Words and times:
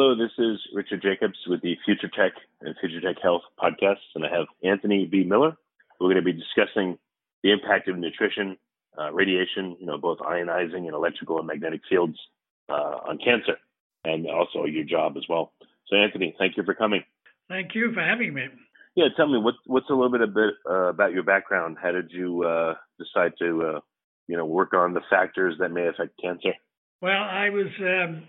Hello, 0.00 0.14
this 0.14 0.30
is 0.38 0.60
Richard 0.72 1.02
Jacobs 1.02 1.36
with 1.48 1.60
the 1.60 1.76
Future 1.84 2.06
Tech 2.06 2.30
and 2.60 2.72
Future 2.78 3.00
Tech 3.00 3.20
Health 3.20 3.42
podcasts, 3.60 4.14
and 4.14 4.24
I 4.24 4.28
have 4.28 4.46
Anthony 4.62 5.06
B. 5.06 5.24
Miller. 5.24 5.56
We're 5.98 6.06
going 6.06 6.22
to 6.24 6.32
be 6.32 6.32
discussing 6.32 6.96
the 7.42 7.50
impact 7.50 7.88
of 7.88 7.98
nutrition, 7.98 8.56
uh, 8.96 9.10
radiation, 9.12 9.76
you 9.80 9.86
know, 9.86 9.98
both 9.98 10.18
ionizing 10.18 10.86
and 10.86 10.94
electrical 10.94 11.38
and 11.38 11.48
magnetic 11.48 11.80
fields 11.90 12.16
uh, 12.68 13.08
on 13.08 13.18
cancer, 13.18 13.58
and 14.04 14.28
also 14.30 14.66
your 14.66 14.84
job 14.84 15.16
as 15.16 15.24
well. 15.28 15.52
So, 15.88 15.96
Anthony, 15.96 16.32
thank 16.38 16.56
you 16.56 16.62
for 16.62 16.74
coming. 16.74 17.02
Thank 17.48 17.74
you 17.74 17.92
for 17.92 18.00
having 18.00 18.34
me. 18.34 18.44
Yeah, 18.94 19.06
tell 19.16 19.26
me 19.26 19.40
what, 19.40 19.54
what's 19.66 19.90
a 19.90 19.94
little 19.94 20.16
bit, 20.16 20.32
bit 20.32 20.54
uh, 20.70 20.90
about 20.90 21.10
your 21.10 21.24
background. 21.24 21.76
How 21.82 21.90
did 21.90 22.12
you 22.12 22.44
uh, 22.44 22.74
decide 23.00 23.32
to, 23.40 23.62
uh, 23.64 23.80
you 24.28 24.36
know, 24.36 24.46
work 24.46 24.74
on 24.74 24.94
the 24.94 25.02
factors 25.10 25.56
that 25.58 25.72
may 25.72 25.88
affect 25.88 26.12
cancer? 26.22 26.52
Well, 27.02 27.20
I 27.20 27.50
was 27.50 27.66
um, 27.80 28.22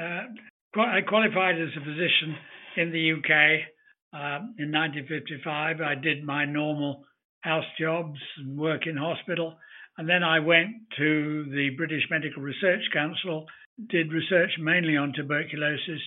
uh, 0.00 0.22
I 0.78 1.00
qualified 1.00 1.56
as 1.56 1.70
a 1.76 1.84
physician 1.84 2.36
in 2.76 2.92
the 2.92 3.12
UK 3.12 3.32
uh, 4.12 4.44
in 4.58 4.72
1955. 4.72 5.80
I 5.80 5.94
did 5.94 6.24
my 6.24 6.44
normal 6.44 7.04
house 7.40 7.64
jobs 7.80 8.18
and 8.38 8.58
work 8.58 8.86
in 8.86 8.96
hospital. 8.96 9.56
And 9.96 10.08
then 10.08 10.22
I 10.22 10.40
went 10.40 10.68
to 10.98 11.44
the 11.50 11.70
British 11.76 12.02
Medical 12.10 12.42
Research 12.42 12.82
Council, 12.92 13.46
did 13.88 14.12
research 14.12 14.50
mainly 14.58 14.96
on 14.96 15.14
tuberculosis, 15.14 16.02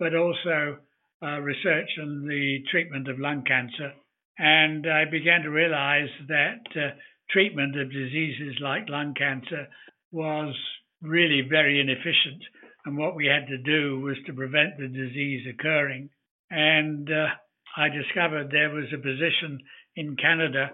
but 0.00 0.14
also 0.14 0.78
uh, 1.22 1.38
research 1.40 1.90
on 2.02 2.26
the 2.26 2.58
treatment 2.70 3.08
of 3.08 3.20
lung 3.20 3.44
cancer. 3.46 3.92
And 4.38 4.86
I 4.86 5.04
began 5.04 5.42
to 5.42 5.50
realize 5.50 6.10
that 6.28 6.62
uh, 6.74 6.94
treatment 7.30 7.78
of 7.78 7.92
diseases 7.92 8.56
like 8.60 8.88
lung 8.88 9.14
cancer 9.14 9.68
was 10.10 10.54
really 11.02 11.42
very 11.48 11.80
inefficient 11.80 12.42
and 12.84 12.96
what 12.96 13.14
we 13.14 13.26
had 13.26 13.46
to 13.48 13.58
do 13.58 14.00
was 14.00 14.16
to 14.26 14.32
prevent 14.32 14.78
the 14.78 14.88
disease 14.88 15.46
occurring. 15.48 16.10
And 16.50 17.10
uh, 17.10 17.26
I 17.76 17.88
discovered 17.88 18.50
there 18.50 18.70
was 18.70 18.86
a 18.92 18.98
position 18.98 19.60
in 19.96 20.16
Canada 20.16 20.70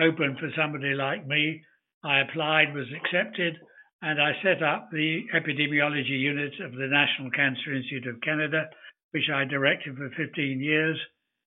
open 0.00 0.36
for 0.38 0.50
somebody 0.56 0.94
like 0.94 1.26
me. 1.26 1.62
I 2.04 2.20
applied, 2.20 2.74
was 2.74 2.86
accepted, 2.94 3.58
and 4.00 4.22
I 4.22 4.32
set 4.42 4.62
up 4.62 4.90
the 4.90 5.26
epidemiology 5.34 6.18
unit 6.18 6.52
of 6.64 6.72
the 6.72 6.86
National 6.86 7.30
Cancer 7.32 7.74
Institute 7.74 8.06
of 8.06 8.20
Canada, 8.20 8.70
which 9.10 9.28
I 9.32 9.44
directed 9.44 9.96
for 9.96 10.10
15 10.16 10.60
years. 10.60 10.98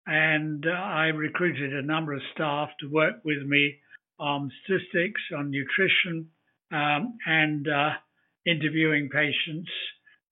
And 0.06 0.66
uh, 0.68 0.72
I 0.72 1.08
recruited 1.08 1.74
a 1.74 1.86
number 1.86 2.14
of 2.14 2.22
staff 2.34 2.70
to 2.82 2.92
work 2.92 3.16
with 3.24 3.44
me 3.46 3.78
on 4.20 4.52
statistics, 4.64 5.22
on 5.36 5.52
nutrition, 5.52 6.30
um, 6.72 7.18
and 7.26 7.68
uh, 7.68 7.92
interviewing 8.46 9.10
patients 9.10 9.70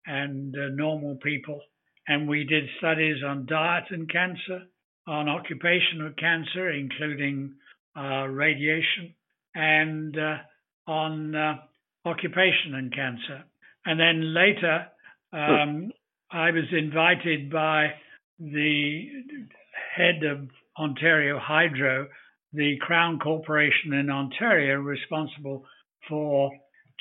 and 0.06 0.56
uh, 0.56 0.70
normal 0.74 1.16
people. 1.16 1.62
And 2.08 2.28
we 2.28 2.44
did 2.44 2.64
studies 2.80 3.18
on 3.26 3.46
diet 3.46 3.86
and 3.92 4.10
cancer, 4.12 4.64
on 5.08 5.30
occupational 5.30 6.12
cancer, 6.18 6.72
including 6.72 7.54
uh, 7.96 8.26
radiation, 8.28 9.14
and 9.54 10.18
uh, 10.18 10.38
on 10.88 11.36
uh, 11.36 11.56
occupation 12.06 12.74
and 12.74 12.94
cancer. 12.94 13.44
And 13.86 14.00
then 14.00 14.34
later, 14.34 14.88
um, 15.34 15.92
I 16.32 16.52
was 16.52 16.66
invited 16.72 17.52
by 17.52 17.94
the 18.40 19.10
head 19.96 20.24
of 20.24 20.50
Ontario 20.80 21.40
Hydro, 21.40 22.08
the 22.54 22.78
Crown 22.82 23.20
Corporation 23.20 23.94
in 23.94 24.10
Ontario, 24.10 24.76
responsible 24.80 25.66
for 26.08 26.52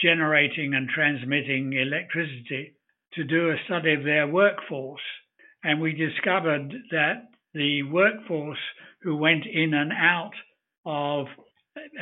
generating 0.03 0.75
and 0.75 0.89
transmitting 0.89 1.73
electricity 1.73 2.75
to 3.19 3.25
do 3.25 3.51
a 3.51 3.56
study 3.67 3.95
of 3.95 4.05
their 4.05 4.29
workforce. 4.29 5.03
And 5.65 5.81
we 5.81 5.93
discovered 5.93 6.73
that 6.93 7.29
the 7.53 7.83
workforce 7.83 8.59
who 9.03 9.17
went 9.17 9.45
in 9.45 9.75
and 9.75 9.93
out 9.93 10.31
of 10.87 11.27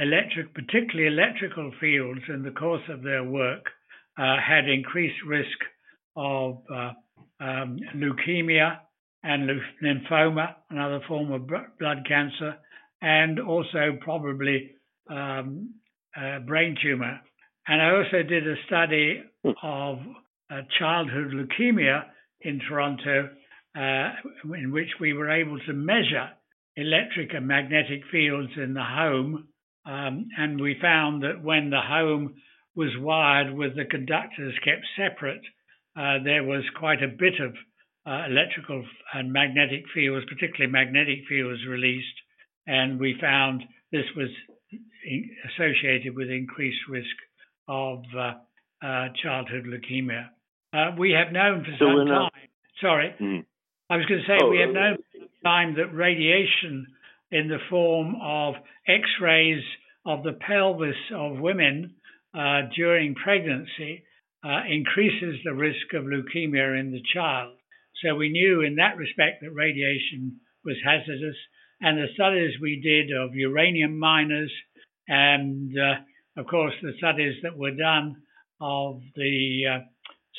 electric, 0.01 0.55
particularly 0.55 1.07
electrical 1.07 1.73
fields 1.81 2.21
in 2.29 2.43
the 2.43 2.51
course 2.51 2.83
of 2.91 3.03
their 3.03 3.25
work, 3.25 3.65
uh, 4.19 4.37
had 4.47 4.69
increased 4.69 5.17
risk 5.27 5.59
of 6.17 6.59
uh, 6.71 6.93
um, 7.41 7.79
leukemia 7.95 8.79
and 9.23 9.49
lymphoma, 9.83 10.55
another 10.69 11.01
form 11.09 11.33
of 11.33 11.47
blood 11.47 12.07
cancer, 12.07 12.57
and 13.01 13.41
also 13.41 13.99
probably 14.01 14.73
um, 15.11 15.75
uh, 16.15 16.41
brain 16.41 16.77
tumor. 16.83 17.21
And 17.67 17.81
I 17.81 17.91
also 17.97 18.23
did 18.23 18.47
a 18.47 18.55
study 18.67 19.23
hmm. 19.43 19.51
of 19.63 19.99
childhood 20.79 21.33
leukemia 21.33 22.05
in 22.41 22.61
Toronto, 22.69 23.31
uh, 23.77 24.09
in 24.55 24.73
which 24.73 24.91
we 25.01 25.13
were 25.13 25.31
able 25.31 25.59
to 25.61 25.73
measure 25.73 26.31
electric 26.77 27.35
and 27.35 27.47
magnetic 27.47 28.03
fields 28.11 28.53
in 28.57 28.75
the 28.75 28.85
home. 28.85 29.49
Um, 29.85 30.29
and 30.37 30.61
we 30.61 30.77
found 30.81 31.23
that 31.23 31.43
when 31.43 31.71
the 31.71 31.81
home 31.81 32.35
was 32.75 32.91
wired 32.99 33.55
with 33.55 33.77
the 33.77 33.85
conductors 33.85 34.55
kept 34.65 34.85
separate, 34.97 35.43
uh, 35.97 36.23
there 36.25 36.45
was 36.45 36.63
quite 36.79 37.03
a 37.03 37.09
bit 37.09 37.41
of 37.41 37.55
uh, 38.07 38.27
electrical 38.29 38.85
and 39.15 39.33
magnetic 39.33 39.85
fields, 39.95 40.27
particularly 40.29 40.71
magnetic 40.71 41.21
fields, 41.29 41.61
released. 41.67 42.07
And 42.67 43.01
we 43.01 43.17
found 43.21 43.63
this 43.91 44.05
was 44.17 44.29
associated 45.49 46.15
with 46.15 46.29
increased 46.29 46.81
risk 46.89 47.17
of 47.69 48.03
uh, 48.17 48.33
uh, 48.85 49.09
childhood 49.23 49.65
leukemia. 49.67 50.29
Uh, 50.73 50.91
we 50.99 51.13
have 51.13 51.33
known 51.33 51.65
for 51.65 51.73
so 51.79 51.87
some 51.87 52.07
time. 52.07 52.31
Sorry, 52.81 53.15
mm. 53.21 53.45
I 53.89 53.97
was 53.97 54.07
going 54.07 54.21
to 54.21 54.27
say 54.27 54.39
oh, 54.43 54.51
we 54.51 54.61
have 54.61 54.71
uh, 54.71 54.73
known 54.73 54.97
for 54.97 55.19
some 55.21 55.29
time 55.45 55.75
that 55.77 55.95
radiation 55.95 56.87
in 57.31 57.49
the 57.49 57.59
form 57.71 58.17
of 58.23 58.55
X-rays 58.87 59.63
of 60.05 60.23
the 60.23 60.33
pelvis 60.33 60.97
of 61.15 61.39
women 61.39 61.95
uh, 62.35 62.63
during 62.75 63.15
pregnancy 63.15 64.05
uh, 64.45 64.63
increases 64.69 65.37
the 65.45 65.55
risk 65.55 65.95
of 65.95 66.05
leukemia 66.05 66.79
in 66.79 66.93
the 66.93 67.03
child. 67.15 67.55
So 68.03 68.15
we 68.15 68.29
knew 68.29 68.61
in 68.63 68.77
that 68.77 68.97
respect 68.97 69.43
that 69.43 69.53
radiation 69.53 70.41
was 70.65 70.77
hazardous, 70.85 71.37
and 71.81 71.99
the 71.99 72.13
studies 72.15 72.53
we 72.61 72.81
did 72.81 73.17
of 73.17 73.35
uranium 73.35 73.99
miners, 73.99 74.53
and 75.09 75.75
uh, 75.79 76.41
of 76.41 76.47
course 76.47 76.75
the 76.83 76.93
studies 76.99 77.35
that 77.43 77.57
were 77.57 77.75
done 77.75 78.17
of 78.61 79.01
the 79.15 79.63
uh, 79.71 79.79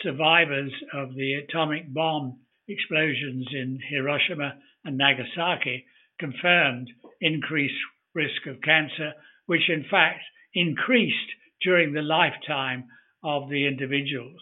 survivors 0.04 0.72
of 0.94 1.16
the 1.16 1.34
atomic 1.34 1.92
bomb 1.94 2.40
explosions 2.68 3.48
in 3.52 3.80
Hiroshima 3.90 4.56
and 4.86 4.98
Nagasaki 4.98 5.86
confirmed 6.20 6.90
increased 7.22 7.74
risk 8.14 8.46
of 8.48 8.62
cancer, 8.62 9.14
which 9.46 9.70
in 9.70 9.86
fact 9.90 10.22
increased 10.54 11.32
during 11.62 11.94
the 11.94 12.02
lifetime 12.02 12.86
of 13.24 13.50
the 13.50 13.68
individuals. 13.68 14.42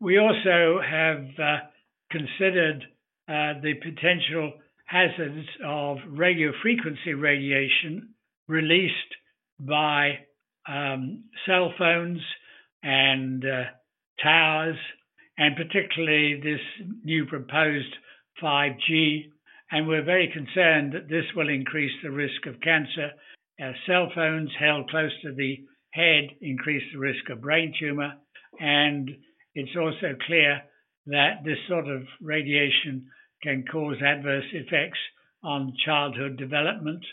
We 0.00 0.18
also 0.18 0.80
have 0.80 1.24
uh, 1.38 1.56
considered 2.10 2.84
uh, 3.28 3.60
the 3.62 3.74
potential 3.82 4.52
hazards 4.84 5.46
of 5.64 5.98
radio 6.08 6.52
frequency 6.62 7.14
radiation 7.14 8.10
released 8.46 8.94
by 9.58 10.18
um, 10.68 11.24
cell 11.46 11.72
phones 11.78 12.20
and 12.82 13.44
uh, 13.44 13.64
towers, 14.22 14.76
and 15.38 15.56
particularly 15.56 16.40
this 16.40 16.60
new 17.04 17.26
proposed 17.26 17.94
5G. 18.42 19.30
And 19.70 19.88
we're 19.88 20.04
very 20.04 20.30
concerned 20.32 20.92
that 20.92 21.08
this 21.08 21.24
will 21.34 21.48
increase 21.48 21.92
the 22.02 22.10
risk 22.10 22.46
of 22.46 22.60
cancer. 22.60 23.10
Uh, 23.60 23.72
cell 23.86 24.10
phones 24.14 24.50
held 24.58 24.88
close 24.90 25.12
to 25.22 25.32
the 25.34 25.58
head 25.92 26.28
increase 26.40 26.82
the 26.92 26.98
risk 26.98 27.28
of 27.30 27.40
brain 27.40 27.72
tumor. 27.78 28.14
And 28.60 29.10
it's 29.54 29.76
also 29.76 30.14
clear 30.26 30.62
that 31.06 31.44
this 31.44 31.58
sort 31.68 31.88
of 31.88 32.02
radiation 32.20 33.06
can 33.42 33.64
cause 33.70 33.96
adverse 34.02 34.44
effects 34.52 34.98
on 35.42 35.74
childhood 35.84 36.36
development 36.36 37.04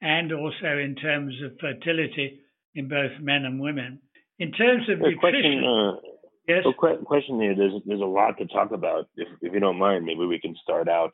and 0.00 0.32
also 0.32 0.78
in 0.78 0.94
terms 0.94 1.34
of 1.44 1.58
fertility 1.60 2.40
in 2.74 2.88
both 2.88 3.12
men 3.20 3.44
and 3.44 3.60
women. 3.60 4.00
In 4.38 4.52
terms 4.52 4.88
of 4.88 4.98
nutrition, 4.98 5.18
question, 5.18 5.64
uh, 5.64 6.17
yes. 6.48 6.64
A 6.66 6.72
question 6.72 7.40
here. 7.40 7.54
There's 7.54 7.80
there's 7.86 8.00
a 8.00 8.04
lot 8.04 8.38
to 8.38 8.46
talk 8.46 8.72
about. 8.72 9.08
If 9.16 9.28
if 9.42 9.52
you 9.52 9.60
don't 9.60 9.78
mind, 9.78 10.04
maybe 10.04 10.24
we 10.24 10.40
can 10.40 10.56
start 10.62 10.88
out 10.88 11.12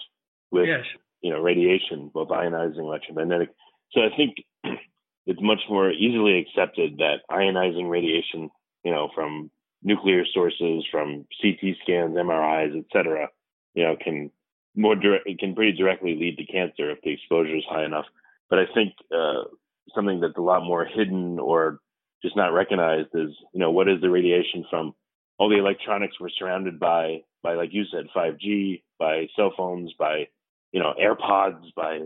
with 0.51 0.69
yes. 0.69 0.85
you 1.21 1.31
know 1.31 1.41
radiation, 1.41 2.11
both 2.13 2.29
ionizing, 2.29 2.79
electromagnetic. 2.79 3.51
So 3.93 4.01
I 4.01 4.17
think 4.17 4.37
it's 5.27 5.43
much 5.43 5.61
more 5.69 5.91
easily 5.91 6.39
accepted 6.39 6.99
that 6.99 7.21
ionizing 7.31 7.91
radiation, 7.91 8.51
you 8.85 8.91
know, 8.91 9.11
from 9.15 9.51
nuclear 9.83 10.25
sources, 10.33 10.85
from 10.91 11.27
CT 11.43 11.77
scans, 11.83 12.17
MRIs, 12.17 12.79
etc., 12.79 13.29
you 13.75 13.85
know, 13.85 13.97
can 14.03 14.31
more 14.77 14.97
direct, 14.97 15.27
it 15.27 15.39
can 15.39 15.55
pretty 15.55 15.73
directly 15.73 16.17
lead 16.17 16.37
to 16.39 16.47
cancer 16.47 16.91
if 16.91 17.01
the 17.03 17.11
exposure 17.11 17.57
is 17.57 17.65
high 17.69 17.85
enough. 17.85 18.07
But 18.51 18.59
I 18.59 18.65
think 18.75 18.95
uh, 19.15 19.45
something 19.95 20.21
that's 20.21 20.37
a 20.37 20.43
lot 20.43 20.65
more 20.65 20.85
hidden 20.85 21.39
or 21.39 21.81
just 22.23 22.37
not 22.37 22.53
recognized 22.53 23.09
is, 23.15 23.31
you 23.53 23.61
know, 23.61 23.71
what 23.71 23.89
is 23.89 24.01
the 24.01 24.11
radiation 24.11 24.65
from 24.71 24.95
all 25.39 25.49
the 25.49 25.59
electronics 25.59 26.17
we're 26.21 26.29
surrounded 26.31 26.79
by, 26.79 27.23
by 27.43 27.55
like 27.55 27.71
you 27.73 27.85
said, 27.91 28.07
5G, 28.15 28.83
by 28.99 29.27
cell 29.37 29.53
phones, 29.57 29.93
by 29.99 30.29
you 30.73 30.81
know 30.81 30.95
AirPods, 31.01 31.63
by 31.77 32.01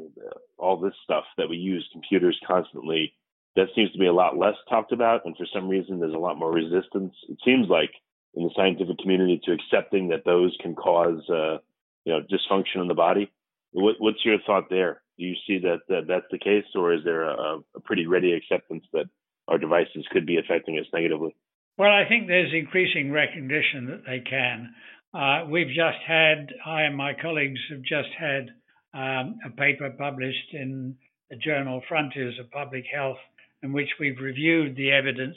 all 0.56 0.78
this 0.78 0.94
stuff 1.04 1.24
that 1.36 1.48
we 1.48 1.56
use, 1.56 1.88
computers 1.92 2.38
constantly. 2.46 3.12
That 3.56 3.68
seems 3.74 3.90
to 3.92 3.98
be 3.98 4.06
a 4.06 4.12
lot 4.12 4.38
less 4.38 4.54
talked 4.68 4.92
about, 4.92 5.24
and 5.24 5.36
for 5.36 5.46
some 5.52 5.68
reason, 5.68 5.98
there's 5.98 6.14
a 6.14 6.18
lot 6.18 6.38
more 6.38 6.52
resistance. 6.52 7.14
It 7.28 7.38
seems 7.44 7.68
like 7.68 7.90
in 8.34 8.44
the 8.44 8.50
scientific 8.54 8.98
community 8.98 9.40
to 9.44 9.52
accepting 9.52 10.08
that 10.08 10.24
those 10.24 10.56
can 10.60 10.74
cause 10.74 11.22
uh, 11.28 11.58
you 12.04 12.12
know 12.12 12.20
dysfunction 12.20 12.80
in 12.80 12.88
the 12.88 12.94
body. 12.94 13.30
What, 13.72 13.96
what's 13.98 14.24
your 14.24 14.38
thought 14.46 14.70
there? 14.70 15.02
Do 15.18 15.24
you 15.24 15.34
see 15.46 15.58
that, 15.58 15.80
that 15.88 16.06
that's 16.06 16.26
the 16.30 16.38
case, 16.38 16.64
or 16.74 16.94
is 16.94 17.04
there 17.04 17.24
a, 17.24 17.58
a 17.74 17.80
pretty 17.84 18.06
ready 18.06 18.32
acceptance 18.32 18.84
that 18.92 19.06
our 19.48 19.58
devices 19.58 20.06
could 20.10 20.24
be 20.24 20.38
affecting 20.38 20.78
us 20.78 20.86
negatively? 20.92 21.34
Well, 21.78 21.90
I 21.90 22.08
think 22.08 22.26
there's 22.26 22.52
increasing 22.52 23.12
recognition 23.12 23.86
that 23.86 24.02
they 24.06 24.20
can. 24.20 24.74
Uh, 25.14 25.46
we've 25.48 25.68
just 25.68 25.98
had, 26.06 26.48
I 26.66 26.82
and 26.82 26.96
my 26.96 27.12
colleagues 27.14 27.60
have 27.70 27.82
just 27.82 28.08
had 28.18 28.50
um, 28.92 29.38
a 29.46 29.50
paper 29.56 29.90
published 29.96 30.52
in 30.52 30.96
the 31.30 31.36
journal 31.36 31.80
Frontiers 31.88 32.38
of 32.38 32.50
Public 32.50 32.84
Health, 32.92 33.18
in 33.62 33.72
which 33.72 33.88
we've 34.00 34.18
reviewed 34.20 34.76
the 34.76 34.90
evidence 34.90 35.36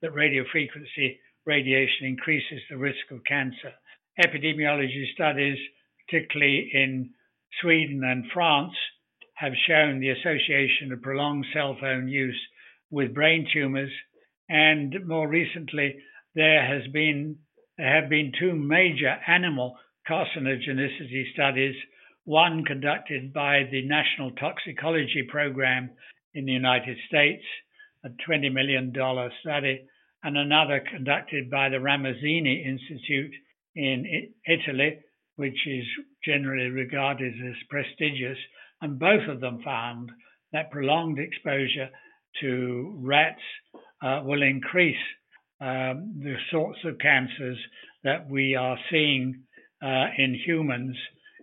that 0.00 0.14
radiofrequency 0.14 1.18
radiation 1.44 2.06
increases 2.06 2.60
the 2.70 2.76
risk 2.76 3.10
of 3.10 3.24
cancer. 3.24 3.72
Epidemiology 4.18 5.12
studies 5.14 5.58
particularly 6.10 6.70
in 6.72 7.10
Sweden 7.60 8.02
and 8.04 8.24
France, 8.32 8.72
have 9.34 9.52
shown 9.66 10.00
the 10.00 10.10
association 10.10 10.92
of 10.92 11.02
prolonged 11.02 11.46
cell 11.54 11.76
phone 11.80 12.08
use 12.08 12.38
with 12.90 13.14
brain 13.14 13.46
tumors. 13.52 13.90
And 14.50 15.06
more 15.06 15.28
recently, 15.28 15.94
there 16.34 16.66
has 16.66 16.90
been 16.92 17.36
there 17.78 18.00
have 18.00 18.10
been 18.10 18.32
two 18.38 18.54
major 18.54 19.16
animal 19.26 19.76
carcinogenicity 20.10 21.32
studies, 21.32 21.74
one 22.24 22.64
conducted 22.64 23.32
by 23.32 23.62
the 23.70 23.86
National 23.86 24.32
Toxicology 24.32 25.24
Program 25.30 25.90
in 26.34 26.44
the 26.44 26.52
United 26.52 26.98
States, 27.06 27.44
a 28.04 28.08
$20 28.28 28.52
million 28.52 28.92
study, 29.40 29.86
and 30.22 30.36
another 30.36 30.84
conducted 30.92 31.48
by 31.48 31.68
the 31.68 31.76
Ramazzini 31.76 32.66
Institute 32.66 33.32
in 33.76 34.32
Italy, 34.46 34.98
which 35.36 35.66
is 35.66 35.84
generally 36.24 36.70
regarded 36.70 37.32
as 37.32 37.56
prestigious, 37.70 38.38
and 38.82 38.98
both 38.98 39.26
of 39.28 39.40
them 39.40 39.62
found 39.64 40.10
that 40.52 40.70
prolonged 40.70 41.18
exposure 41.18 41.88
to 42.40 42.94
rats 42.98 43.40
uh, 44.02 44.22
will 44.24 44.42
increase 44.42 44.96
um, 45.60 46.20
the 46.22 46.36
sorts 46.50 46.78
of 46.84 46.98
cancers 46.98 47.58
that 48.02 48.28
we 48.28 48.54
are 48.54 48.78
seeing 48.90 49.42
uh, 49.82 50.06
in 50.16 50.34
humans 50.46 50.96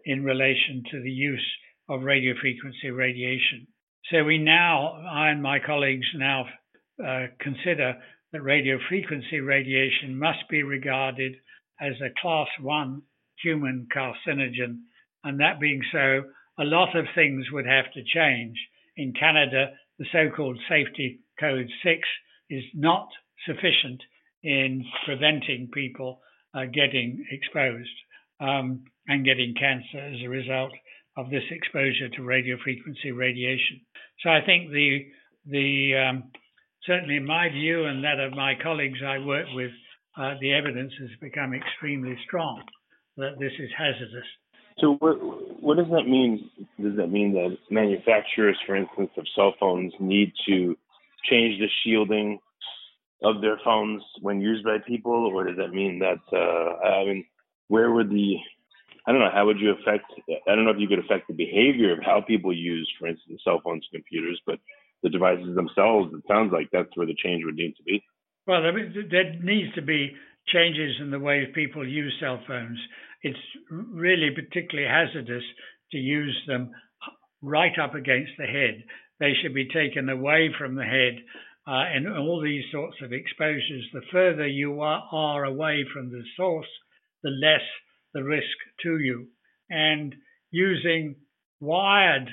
in 0.06 0.24
relation 0.24 0.84
to 0.92 1.02
the 1.02 1.12
use 1.12 1.46
of 1.90 2.02
radiofrequency 2.02 2.96
radiation. 2.96 3.68
So 4.12 4.24
we 4.24 4.38
now, 4.38 5.04
I 5.10 5.30
and 5.30 5.42
my 5.42 5.60
colleagues 5.60 6.08
now 6.16 6.46
uh, 7.06 7.28
consider 7.40 7.96
that 8.32 8.42
radiofrequency 8.42 9.46
radiation 9.46 10.18
must 10.18 10.50
be 10.50 10.64
regarded 10.64 11.34
as 11.80 11.94
a 12.02 12.14
class 12.22 12.48
one 12.62 13.02
human 13.44 13.88
carcinogen. 13.96 14.80
And 15.24 15.40
that 15.40 15.60
being 15.60 15.82
so, 15.92 16.24
a 16.60 16.64
lot 16.64 16.96
of 16.96 17.06
things 17.14 17.46
would 17.52 17.66
have 17.66 17.92
to 17.94 18.04
change. 18.04 18.58
In 18.96 19.14
Canada, 19.14 19.74
the 20.00 20.06
so 20.12 20.30
called 20.36 20.58
Safety 20.68 21.20
Code 21.40 21.70
6 21.84 22.00
is 22.50 22.64
not 22.74 23.10
sufficient 23.46 24.02
in 24.44 24.86
preventing 25.06 25.70
people 25.74 26.22
uh, 26.54 26.66
getting 26.66 27.26
exposed 27.32 27.90
um, 28.40 28.84
and 29.08 29.26
getting 29.26 29.54
cancer 29.60 30.00
as 30.00 30.22
a 30.24 30.30
result 30.30 30.72
of 31.18 31.30
this 31.30 31.44
exposure 31.50 32.10
to 32.10 32.22
radiofrequency 32.22 33.16
radiation. 33.16 33.82
So 34.24 34.30
I 34.30 34.42
think 34.46 34.72
the 34.72 35.06
the 35.46 35.96
um, 35.96 36.24
certainly 36.86 37.18
in 37.18 37.26
my 37.26 37.50
view 37.50 37.86
and 37.86 38.04
that 38.04 38.20
of 38.20 38.34
my 38.34 38.54
colleagues 38.62 39.00
I 39.06 39.20
work 39.20 39.48
with, 39.54 39.72
uh, 40.18 40.36
the 40.40 40.54
evidence 40.54 40.94
has 41.00 41.10
become 41.22 41.54
extremely 41.54 42.18
strong 42.26 42.64
that 43.18 43.40
this 43.40 43.54
is 43.60 43.70
hazardous. 43.78 44.28
So 44.80 44.94
what 45.00 45.16
what 45.62 45.78
does 45.78 45.88
that 45.88 46.08
mean? 46.08 46.50
Does 46.80 46.96
that 46.98 47.08
mean 47.08 47.34
that 47.34 47.58
manufacturers, 47.72 48.58
for 48.66 48.76
instance, 48.76 49.10
of 49.18 49.26
cell 49.36 49.56
phones 49.60 49.94
need 50.00 50.32
to 50.48 50.78
change 51.30 51.60
the 51.60 51.68
shielding 51.84 52.40
of 53.24 53.42
their 53.42 53.60
phones 53.64 54.04
when 54.22 54.42
used 54.42 54.64
by 54.64 54.78
people, 54.86 55.32
or 55.34 55.46
does 55.46 55.58
that 55.58 55.74
mean 55.74 56.00
that 56.00 56.22
uh, 56.32 56.86
I 56.86 57.06
mean, 57.06 57.26
where 57.68 57.92
would 57.92 58.10
the 58.10 58.36
I 59.06 59.12
don't 59.12 59.22
know 59.22 59.32
how 59.34 59.46
would 59.46 59.60
you 59.60 59.72
affect 59.72 60.06
I 60.48 60.56
don't 60.56 60.66
know 60.66 60.72
if 60.72 60.80
you 60.80 60.88
could 60.88 61.00
affect 61.00 61.28
the 61.28 61.34
behavior 61.34 61.94
of 61.94 62.00
how 62.04 62.22
people 62.22 62.56
use, 62.56 62.92
for 63.00 63.08
instance, 63.08 63.42
cell 63.44 63.62
phones 63.64 63.86
and 63.92 64.04
computers, 64.04 64.42
but 64.46 64.60
the 65.04 65.10
devices 65.10 65.56
themselves. 65.56 66.14
It 66.14 66.24
sounds 66.28 66.52
like 66.52 66.70
that's 66.72 66.96
where 66.96 67.08
the 67.08 67.16
change 67.24 67.44
would 67.46 67.56
need 67.56 67.76
to 67.78 67.84
be. 67.84 68.04
Well, 68.46 68.66
I 68.66 68.72
mean 68.72 68.94
there 69.12 69.34
needs 69.42 69.74
to 69.76 69.82
be 69.82 70.12
changes 70.48 70.96
in 71.02 71.12
the 71.12 71.20
way 71.20 71.46
people 71.54 71.86
use 71.86 72.14
cell 72.22 72.40
phones 72.48 72.80
it's 73.22 73.40
really 73.70 74.30
particularly 74.34 74.90
hazardous 74.90 75.44
to 75.92 75.98
use 75.98 76.38
them 76.48 76.72
right 77.42 77.78
up 77.82 77.96
against 77.96 78.32
the 78.38 78.46
head. 78.46 78.84
They 79.20 79.34
should 79.42 79.54
be 79.54 79.68
taken 79.68 80.10
away 80.10 80.50
from 80.58 80.76
the 80.76 80.84
head. 80.84 81.18
Uh, 81.68 81.84
and 81.94 82.08
all 82.08 82.42
these 82.42 82.64
sorts 82.72 82.96
of 83.04 83.12
exposures, 83.12 83.86
the 83.92 84.02
further 84.12 84.48
you 84.48 84.80
are, 84.80 85.04
are 85.12 85.44
away 85.44 85.84
from 85.94 86.10
the 86.10 86.24
source, 86.38 86.68
the 87.24 87.30
less 87.30 87.62
the 88.14 88.24
risk 88.24 88.58
to 88.82 89.00
you. 89.00 89.28
And 89.70 90.16
using 90.50 91.16
wired 91.60 92.30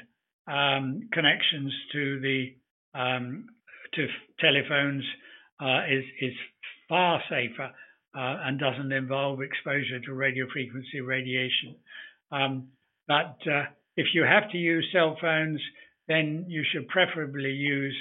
um, 0.46 1.08
connections 1.12 1.72
to 1.92 2.20
the 2.20 2.54
um, 2.94 3.46
to 3.94 4.06
telephones 4.38 5.04
uh, 5.60 5.82
is 5.90 6.04
is 6.20 6.34
far 6.88 7.20
safer 7.28 7.70
uh, 8.16 8.36
and 8.44 8.60
doesn't 8.60 8.92
involve 8.92 9.42
exposure 9.42 10.00
to 10.04 10.14
radio 10.14 10.46
frequency 10.52 11.00
radiation. 11.00 11.76
Um, 12.30 12.68
but 13.08 13.36
uh, 13.50 13.64
if 13.96 14.06
you 14.14 14.22
have 14.22 14.50
to 14.52 14.58
use 14.58 14.88
cell 14.92 15.16
phones, 15.20 15.60
then 16.08 16.46
you 16.48 16.62
should 16.72 16.88
preferably 16.88 17.50
use 17.50 17.96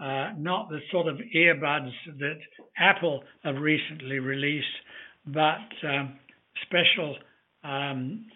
uh, 0.00 0.30
not 0.36 0.68
the 0.68 0.80
sort 0.90 1.06
of 1.06 1.18
earbuds 1.34 1.90
that 2.18 2.38
Apple 2.78 3.22
have 3.44 3.56
recently 3.56 4.18
released, 4.18 4.66
but 5.26 5.88
um, 5.88 6.18
special 6.62 7.16
um, 7.62 8.26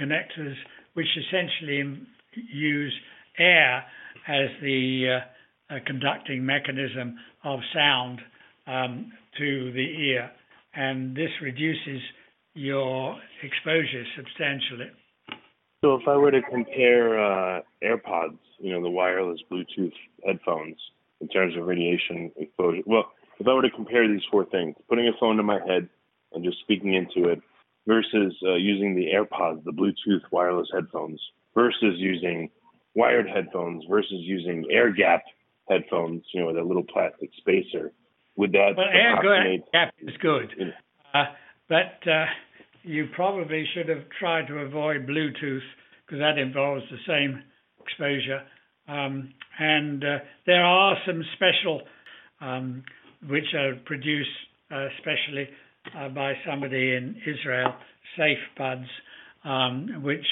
connectors 0.00 0.54
which 0.94 1.06
essentially 1.26 1.82
use 2.52 2.94
air 3.38 3.84
as 4.28 4.48
the 4.62 5.20
uh, 5.70 5.74
conducting 5.86 6.44
mechanism 6.44 7.16
of 7.44 7.60
sound 7.74 8.20
um, 8.66 9.12
to 9.38 9.72
the 9.72 9.86
ear, 10.10 10.30
and 10.74 11.14
this 11.16 11.30
reduces 11.42 12.00
your 12.54 13.16
exposure 13.42 14.04
substantially. 14.16 14.90
So, 15.84 15.96
if 15.96 16.08
I 16.08 16.16
were 16.16 16.30
to 16.30 16.40
compare 16.40 17.18
uh, 17.18 17.60
AirPods, 17.82 18.38
you 18.58 18.72
know, 18.72 18.82
the 18.82 18.88
wireless 18.88 19.40
Bluetooth 19.50 19.92
headphones, 20.24 20.76
in 21.20 21.28
terms 21.28 21.56
of 21.56 21.66
radiation 21.66 22.30
exposure, 22.36 22.82
well, 22.86 23.12
if 23.38 23.46
I 23.46 23.52
were 23.52 23.62
to 23.62 23.70
compare 23.70 24.06
these 24.08 24.22
four 24.30 24.44
things, 24.46 24.76
putting 24.88 25.08
a 25.08 25.12
phone 25.18 25.36
to 25.36 25.42
my 25.42 25.58
head 25.66 25.88
and 26.32 26.44
just 26.44 26.60
speaking 26.60 26.94
into 26.94 27.28
it, 27.28 27.40
versus 27.86 28.34
uh, 28.46 28.54
using 28.54 28.94
the 28.94 29.06
AirPods, 29.14 29.64
the 29.64 29.72
Bluetooth 29.72 30.22
wireless 30.30 30.68
headphones, 30.72 31.20
versus 31.54 31.94
using 31.96 32.50
wired 32.94 33.28
headphones, 33.28 33.84
versus 33.88 34.18
using 34.20 34.64
air 34.70 34.92
gap 34.92 35.22
headphones, 35.68 36.22
you 36.32 36.40
know, 36.40 36.46
with 36.46 36.56
a 36.56 36.62
little 36.62 36.84
plastic 36.84 37.30
spacer, 37.38 37.92
would 38.36 38.52
that 38.52 38.74
well, 38.76 38.86
air 38.92 39.58
gap 39.72 39.94
is 39.98 40.16
good, 40.20 40.50
uh, 41.12 41.24
but 41.68 42.10
uh, 42.10 42.26
you 42.82 43.08
probably 43.14 43.66
should 43.74 43.88
have 43.88 44.04
tried 44.18 44.46
to 44.46 44.58
avoid 44.58 45.06
Bluetooth 45.06 45.60
because 46.04 46.20
that 46.20 46.38
involves 46.38 46.82
the 46.90 46.98
same 47.06 47.42
exposure. 47.80 48.42
Um, 48.88 49.32
and 49.58 50.02
uh, 50.04 50.18
there 50.46 50.64
are 50.64 50.96
some 51.06 51.22
special 51.36 51.82
um, 52.40 52.84
which 53.28 53.54
are 53.54 53.74
produced 53.86 54.28
uh, 54.70 54.86
specially 55.00 55.48
uh, 55.96 56.08
by 56.08 56.34
somebody 56.48 56.94
in 56.94 57.16
Israel, 57.26 57.74
safe 58.16 58.38
buds, 58.58 58.88
um, 59.44 60.02
which 60.02 60.26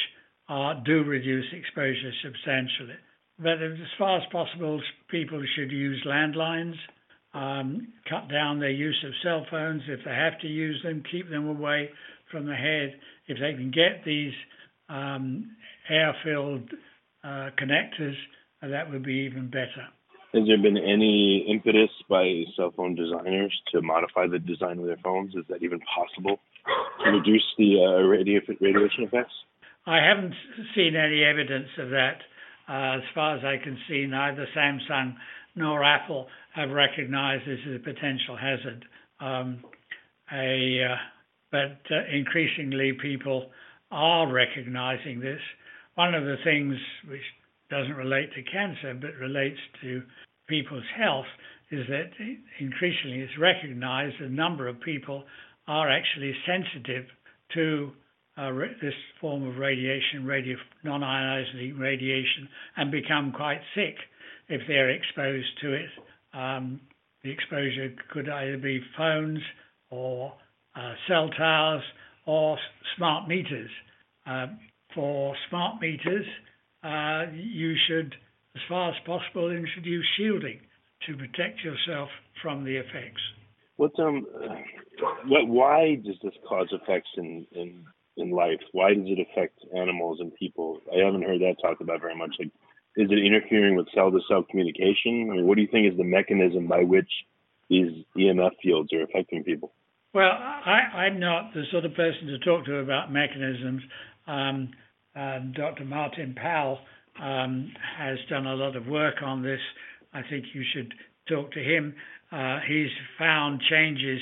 are, 0.49 0.83
do 0.85 1.05
reduce 1.05 1.47
exposure 1.53 2.13
substantially. 2.25 2.97
But 3.39 3.63
as 3.63 3.79
far 3.99 4.19
as 4.19 4.25
possible, 4.31 4.81
people 5.11 5.43
should 5.57 5.71
use 5.71 6.05
landlines, 6.07 6.75
um, 7.35 7.89
cut 8.09 8.31
down 8.31 8.61
their 8.61 8.71
use 8.71 9.03
of 9.07 9.13
cell 9.23 9.47
phones 9.51 9.83
if 9.89 10.01
they 10.05 10.11
have 10.11 10.39
to 10.41 10.47
use 10.47 10.81
them, 10.85 11.03
keep 11.11 11.31
them 11.31 11.49
away 11.49 11.89
from 12.31 12.47
the 12.47 12.55
head. 12.55 12.95
If 13.27 13.39
they 13.41 13.55
can 13.55 13.71
get 13.71 14.05
these 14.05 14.33
um, 14.89 15.57
air-filled 15.89 16.71
uh, 17.25 17.51
connectors, 17.59 18.15
uh, 18.15 18.17
that 18.71 18.91
would 18.91 19.05
be 19.05 19.27
even 19.31 19.49
better. 19.49 19.89
Has 20.35 20.45
there 20.47 20.57
been 20.57 20.79
any 20.79 21.45
impetus 21.47 21.91
by 22.09 22.45
cell 22.57 22.73
phone 22.75 22.95
designers 22.95 23.53
to 23.73 23.83
modify 23.83 24.27
the 24.27 24.39
design 24.39 24.79
of 24.79 24.87
their 24.87 24.97
phones? 25.05 25.35
Is 25.35 25.45
that 25.51 25.63
even 25.63 25.81
possible 25.81 26.39
to 27.05 27.11
reduce 27.11 27.45
the 27.59 27.85
uh, 27.85 28.03
radiation 28.03 29.05
effects? 29.05 29.35
I 29.87 29.99
haven't 29.99 30.35
seen 30.75 30.97
any 30.97 31.23
evidence 31.23 31.69
of 31.79 31.91
that. 31.91 32.19
Uh, 32.69 32.97
as 32.97 33.03
far 33.15 33.37
as 33.37 33.45
I 33.45 33.63
can 33.63 33.77
see, 33.89 34.07
neither 34.07 34.47
Samsung 34.57 35.17
nor 35.55 35.85
Apple 35.85 36.29
have 36.55 36.71
recognized 36.71 37.47
this 37.47 37.59
as 37.69 37.77
a 37.77 37.79
potential 37.79 38.37
hazard. 38.41 38.85
Um, 39.21 39.63
a, 40.33 40.85
uh, 40.93 40.97
but 41.51 41.79
uh, 41.91 42.09
increasingly, 42.11 42.93
people 43.03 43.51
are 43.91 44.33
recognizing 44.33 45.21
this. 45.21 45.41
One 45.95 46.15
of 46.15 46.25
the 46.25 46.37
things 46.43 46.77
which 47.07 47.21
doesn't 47.73 47.97
relate 47.97 48.29
to 48.35 48.43
cancer 48.43 48.95
but 49.01 49.15
relates 49.19 49.59
to 49.81 50.03
people's 50.47 50.85
health 50.95 51.27
is 51.71 51.87
that 51.89 52.11
increasingly 52.61 53.21
it's 53.21 53.39
recognized 53.41 54.21
a 54.21 54.29
number 54.29 54.69
of 54.69 54.79
people 54.83 55.25
are 55.67 55.91
actually 55.91 56.35
sensitive 56.47 57.07
to 57.55 57.91
uh, 58.37 58.51
this 58.83 58.95
form 59.21 59.47
of 59.49 59.57
radiation, 59.57 60.25
radio, 60.25 60.57
non-ionizing 60.85 61.79
radiation, 61.79 62.49
and 62.77 62.91
become 62.91 63.33
quite 63.35 63.61
sick 63.75 63.95
if 64.49 64.61
they're 64.69 64.91
exposed 64.91 65.49
to 65.63 65.73
it. 65.73 65.89
Um, 66.35 66.81
the 67.25 67.31
exposure 67.31 67.95
could 68.11 68.29
either 68.29 68.59
be 68.59 68.81
phones 68.99 69.41
or 69.91 70.35
uh, 70.77 70.93
cell 71.09 71.29
towers 71.31 71.83
or 72.27 72.59
smart 72.97 73.29
meters. 73.29 73.71
Uh, 74.27 74.47
for 74.95 75.35
smart 75.49 75.81
meters, 75.81 76.27
uh, 76.83 77.27
you 77.33 77.75
should, 77.87 78.15
as 78.55 78.63
far 78.69 78.91
as 78.91 78.97
possible, 79.07 79.51
introduce 79.51 80.07
shielding 80.17 80.61
to 81.07 81.17
protect 81.17 81.61
yourself 81.61 82.09
from 82.43 82.65
the 82.65 82.77
effects. 82.77 83.21
What 83.77 83.99
um, 83.99 84.27
what? 85.27 85.49
Why 85.49 85.97
does 85.97 86.17
this 86.23 86.35
cause 86.49 86.69
effects 86.73 87.09
in 87.17 87.47
in 87.53 87.85
in 88.17 88.31
life? 88.31 88.61
Why 88.73 88.95
does 88.95 89.07
it 89.07 89.19
affect 89.19 89.59
animals 89.77 90.19
and 90.21 90.35
people? 90.35 90.81
I 90.93 91.05
haven't 91.05 91.23
heard 91.23 91.41
that 91.41 91.57
talked 91.61 91.81
about 91.81 92.01
very 92.01 92.17
much. 92.17 92.35
Like, 92.39 92.51
is 92.97 93.11
it 93.11 93.19
interfering 93.19 93.77
with 93.77 93.89
cell 93.95 94.11
to 94.11 94.21
cell 94.29 94.45
communication? 94.49 95.31
I 95.31 95.37
mean, 95.37 95.47
what 95.47 95.57
do 95.57 95.63
you 95.63 95.69
think 95.69 95.91
is 95.91 95.97
the 95.97 96.05
mechanism 96.05 96.69
by 96.69 96.85
which 96.85 97.11
these 97.71 98.05
EMF 98.17 98.51
fields 98.63 98.93
are 98.93 99.03
affecting 99.03 99.43
people? 99.43 99.73
Well, 100.15 100.31
I, 100.31 101.07
am 101.07 101.19
not 101.19 101.55
the 101.55 101.65
sort 101.71 101.87
of 101.87 101.95
person 101.95 102.27
to 102.27 102.39
talk 102.41 102.67
to 102.67 102.77
about 102.77 103.11
mechanisms. 103.11 103.83
Um, 104.27 104.69
uh, 105.17 105.39
Dr. 105.55 105.85
Martin 105.85 106.35
Pall 106.41 106.79
um, 107.21 107.73
has 107.99 108.19
done 108.29 108.47
a 108.47 108.55
lot 108.55 108.77
of 108.77 108.87
work 108.87 109.17
on 109.25 109.43
this. 109.43 109.61
I 110.13 110.23
think 110.29 110.47
you 110.55 110.63
should 110.73 110.93
talk 111.29 111.53
to 111.53 111.61
him. 111.61 111.95
Uh, 112.31 112.59
he's 112.67 112.91
found 113.19 113.61
changes 113.69 114.21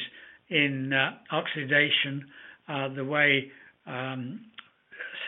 in 0.48 0.92
uh, 0.92 1.12
oxidation, 1.32 2.26
uh, 2.68 2.88
the 2.94 3.04
way 3.04 3.50
um, 3.86 4.40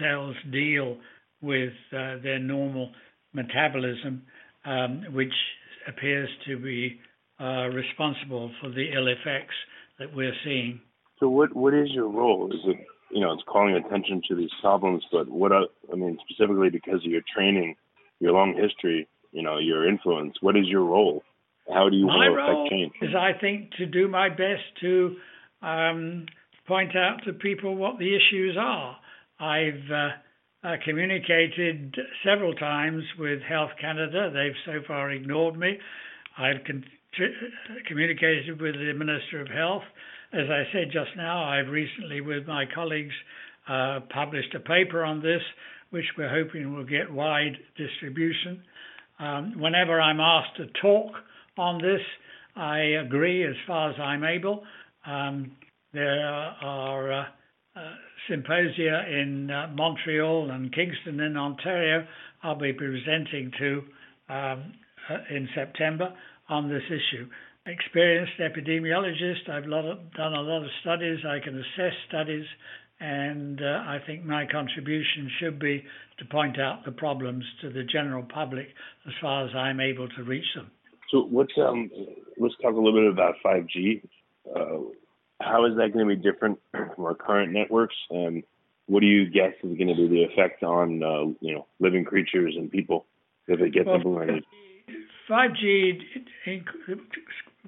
cells 0.01 0.37
deal 0.53 0.97
with 1.41 1.73
uh, 1.93 2.17
their 2.23 2.39
normal 2.39 2.91
metabolism, 3.33 4.23
um, 4.65 5.05
which 5.13 5.33
appears 5.89 6.29
to 6.47 6.59
be 6.59 7.01
uh, 7.41 7.69
responsible 7.69 8.51
for 8.61 8.71
the 8.71 8.93
ill 8.95 9.09
effects 9.09 9.55
that 9.99 10.15
we're 10.15 10.35
seeing. 10.45 10.81
So, 11.19 11.29
what 11.29 11.55
what 11.55 11.75
is 11.75 11.89
your 11.93 12.09
role? 12.09 12.51
Is 12.53 12.61
it 12.65 12.77
you 13.13 13.21
know 13.21 13.33
it's 13.33 13.43
calling 13.47 13.75
attention 13.75 14.23
to 14.29 14.35
these 14.35 14.51
problems, 14.61 15.05
but 15.13 15.29
what 15.29 15.53
I, 15.53 15.63
I 15.93 15.97
mean 15.97 16.19
specifically 16.29 16.71
because 16.71 17.05
of 17.05 17.11
your 17.11 17.23
training, 17.35 17.77
your 18.21 18.33
long 18.33 18.55
history, 18.55 19.09
you 19.33 19.43
know 19.43 19.59
your 19.59 19.89
influence. 19.89 20.37
What 20.41 20.57
is 20.57 20.67
your 20.67 20.85
role? 20.85 21.23
How 21.73 21.89
do 21.89 21.97
you 21.97 22.07
my 22.07 22.29
want 22.29 22.35
to 22.35 22.43
affect 22.43 22.71
change? 22.71 22.93
Is 23.03 23.15
I 23.15 23.39
think 23.39 23.73
to 23.79 23.87
do 23.87 24.09
my 24.09 24.29
best 24.29 24.65
to 24.81 25.17
um, 25.63 26.27
point 26.67 26.97
out 26.97 27.19
to 27.27 27.33
people 27.33 27.77
what 27.77 27.99
the 27.99 28.17
issues 28.17 28.57
are. 28.59 28.97
I've 29.39 29.91
uh, 29.91 30.67
uh, 30.67 30.77
communicated 30.85 31.97
several 32.25 32.55
times 32.55 33.03
with 33.19 33.41
Health 33.43 33.71
Canada. 33.81 34.31
They've 34.33 34.57
so 34.65 34.87
far 34.87 35.11
ignored 35.11 35.59
me. 35.59 35.79
I've 36.39 36.65
con- 36.67 36.85
communicated 37.87 38.61
with 38.61 38.75
the 38.75 38.93
Minister 38.97 39.41
of 39.41 39.49
Health. 39.49 39.83
As 40.33 40.49
I 40.49 40.63
said 40.73 40.91
just 40.91 41.11
now, 41.15 41.45
I've 41.45 41.69
recently, 41.69 42.23
with 42.23 42.47
my 42.47 42.65
colleagues, 42.75 43.13
uh, 43.69 44.01
published 44.15 44.55
a 44.55 44.61
paper 44.61 45.05
on 45.05 45.21
this, 45.21 45.43
which 45.91 46.07
we're 46.17 46.31
hoping 46.31 46.75
will 46.75 46.87
get 46.87 47.13
wide 47.13 47.59
distribution. 47.77 48.63
Um, 49.19 49.61
whenever 49.61 50.01
I'm 50.01 50.21
asked 50.21 50.57
to 50.57 50.67
talk 50.81 51.13
on 51.59 51.83
this, 51.83 52.01
I 52.57 52.79
agree 53.05 53.47
as 53.47 53.55
far 53.67 53.91
as 53.91 53.97
I'm 54.01 54.25
able. 54.25 54.65
Um, 55.07 55.53
there 55.93 56.27
are 56.27 57.13
uh, 57.13 57.25
uh, 57.77 57.81
symposia 58.27 59.05
in 59.11 59.51
uh, 59.51 59.71
Montreal 59.75 60.51
and 60.51 60.75
Kingston 60.75 61.21
in 61.21 61.37
Ontario. 61.37 62.07
I'll 62.43 62.59
be 62.59 62.73
presenting 62.73 63.53
to 63.59 63.83
um, 64.31 64.73
uh, 65.11 65.19
in 65.29 65.47
September 65.55 66.15
on 66.49 66.71
this 66.71 66.83
issue. 66.87 67.29
Experienced 67.65 68.33
epidemiologist, 68.41 69.49
I've 69.49 69.65
of, 69.65 70.13
done 70.15 70.33
a 70.33 70.41
lot 70.41 70.65
of 70.65 70.71
studies. 70.81 71.21
I 71.25 71.39
can 71.39 71.57
assess 71.57 71.93
studies, 72.09 72.45
and 72.99 73.61
uh, 73.63 73.85
I 73.87 74.01
think 74.05 74.25
my 74.25 74.47
contribution 74.51 75.31
should 75.39 75.61
be 75.61 75.85
to 76.19 76.25
point 76.25 76.59
out 76.59 76.85
the 76.85 76.91
problems 76.91 77.45
to 77.61 77.71
the 77.71 77.85
general 77.85 78.25
public 78.25 78.67
as 79.07 79.13
far 79.21 79.47
as 79.47 79.55
I'm 79.55 79.79
able 79.79 80.09
to 80.09 80.25
reach 80.25 80.47
them. 80.57 80.73
So, 81.13 81.21
what's 81.21 81.53
um? 81.57 81.89
Let's 82.37 82.55
talk 82.61 82.73
a 82.73 82.77
little 82.77 82.95
bit 82.95 83.13
about 83.13 83.37
5G. 83.45 84.03
Uh, 84.45 84.91
how 85.41 85.65
is 85.65 85.77
that 85.77 85.93
going 85.93 86.09
to 86.09 86.17
be 86.17 86.21
different 86.21 86.59
from 86.73 87.05
our 87.05 87.15
current 87.15 87.53
networks, 87.53 87.95
and 88.11 88.43
what 88.87 89.01
do 89.01 89.07
you 89.07 89.31
guess 89.31 89.53
is 89.63 89.79
going 89.79 89.87
to 89.87 89.95
be 89.95 90.09
the 90.09 90.25
effect 90.25 90.65
on 90.65 91.01
uh, 91.05 91.33
you 91.41 91.55
know 91.55 91.67
living 91.79 92.05
creatures 92.05 92.55
and 92.57 92.73
people 92.73 93.07
if 93.47 93.61
it 93.61 93.73
gets 93.73 93.87
well, 93.87 93.97
implemented? 93.97 94.45
5G, 95.31 96.01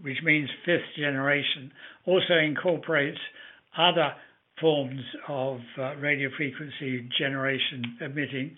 which 0.02 0.18
means 0.22 0.48
fifth 0.64 0.96
generation, 0.96 1.72
also 2.06 2.34
incorporates 2.34 3.18
other 3.76 4.14
forms 4.60 5.02
of 5.28 5.60
uh, 5.78 5.94
radio 5.96 6.28
frequency 6.36 7.08
generation 7.18 7.96
emitting 8.00 8.56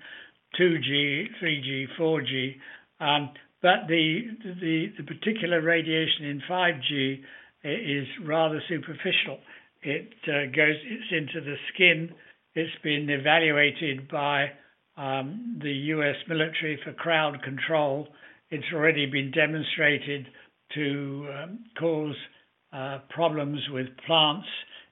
2G, 0.60 1.26
3G, 1.42 1.86
4G. 1.98 2.54
Um, 3.00 3.30
but 3.62 3.88
the, 3.88 4.20
the, 4.60 4.86
the 4.98 5.04
particular 5.04 5.60
radiation 5.60 6.24
in 6.26 6.42
5G 6.48 7.20
is 7.64 8.06
rather 8.24 8.62
superficial. 8.68 9.38
It 9.82 10.12
uh, 10.28 10.46
goes 10.54 10.76
it's 10.84 11.12
into 11.12 11.44
the 11.44 11.56
skin. 11.72 12.10
It's 12.54 12.82
been 12.82 13.08
evaluated 13.10 14.08
by 14.08 14.50
um, 14.96 15.58
the 15.62 15.72
US 15.72 16.16
military 16.28 16.78
for 16.84 16.92
crowd 16.92 17.42
control. 17.42 18.08
It's 18.50 18.64
already 18.72 19.06
been 19.06 19.30
demonstrated 19.30 20.26
to 20.76 21.28
um, 21.42 21.58
cause 21.78 22.14
uh, 22.72 22.98
problems 23.10 23.60
with 23.70 23.86
plants 24.06 24.46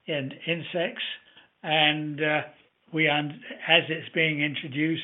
and 0.07 0.33
insects. 0.47 1.03
And 1.63 2.21
uh, 2.21 2.41
we, 2.93 3.07
as 3.07 3.83
it's 3.89 4.09
being 4.13 4.43
introduced, 4.43 5.03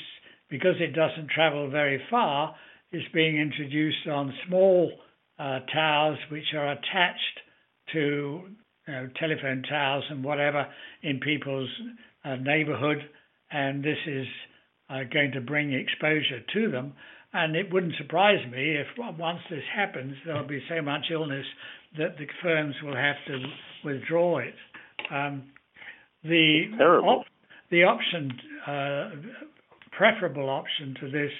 because 0.50 0.76
it 0.80 0.94
doesn't 0.94 1.30
travel 1.30 1.70
very 1.70 2.02
far, 2.10 2.56
it's 2.92 3.08
being 3.14 3.40
introduced 3.40 4.08
on 4.12 4.34
small 4.48 4.92
uh, 5.40 5.60
towers 5.74 6.20
which 6.30 6.54
are 6.56 6.74
attached 6.74 7.40
to 7.94 8.42
you 8.88 8.94
know, 8.94 9.10
telephone 9.20 9.64
towers 9.68 10.04
and 10.10 10.24
whatever 10.24 10.68
in 11.02 11.20
people's 11.20 11.70
uh, 12.26 12.36
neighborhood. 12.36 12.98
And 13.50 13.84
this 13.84 13.98
is 14.06 14.28
uh, 14.90 15.00
going 15.12 15.32
to 15.32 15.42
bring 15.42 15.74
exposure 15.74 16.42
to 16.54 16.72
them. 16.72 16.94
And 17.34 17.56
it 17.56 17.72
wouldn't 17.72 17.96
surprise 17.96 18.46
me 18.52 18.76
if 18.76 18.88
once 19.18 19.40
this 19.50 19.64
happens, 19.74 20.16
there'll 20.26 20.48
be 20.48 20.62
so 20.68 20.82
much 20.82 21.06
illness 21.12 21.46
that 21.98 22.18
the 22.18 22.28
firms 22.42 22.76
will 22.84 22.96
have 22.96 23.16
to 23.28 23.40
withdraw 23.86 24.40
it. 24.40 24.54
Um, 25.10 25.44
the 26.24 26.66
op- 26.80 27.26
the 27.70 27.84
option, 27.84 28.32
uh, 28.68 29.10
preferable 29.92 30.50
option 30.50 30.96
to 31.00 31.10
this, 31.10 31.32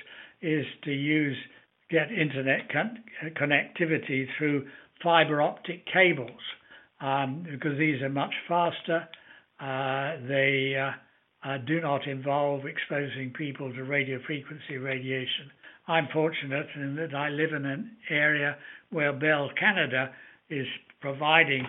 is 0.42 0.66
to 0.86 0.92
use 0.92 1.38
get 1.90 2.12
internet 2.12 2.72
con- 2.72 3.04
connectivity 3.36 4.26
through 4.38 4.66
fiber 5.04 5.42
optic 5.42 5.86
cables 5.92 6.42
um, 7.02 7.46
because 7.50 7.78
these 7.78 8.02
are 8.02 8.10
much 8.10 8.34
faster. 8.48 9.08
Uh, 9.60 10.16
they 10.28 10.76
uh, 10.76 10.92
uh, 11.48 11.58
do 11.68 11.82
not 11.82 12.08
involve 12.08 12.66
exposing 12.66 13.34
people 13.38 13.72
to 13.74 13.84
radio 13.84 14.20
frequency 14.26 14.78
radiation. 14.78 15.52
I'm 15.92 16.08
fortunate 16.14 16.68
in 16.74 16.96
that 16.96 17.14
I 17.14 17.28
live 17.28 17.52
in 17.52 17.66
an 17.66 17.92
area 18.10 18.56
where 18.92 19.12
Bell 19.12 19.50
Canada 19.60 20.12
is 20.50 20.66
providing 21.02 21.68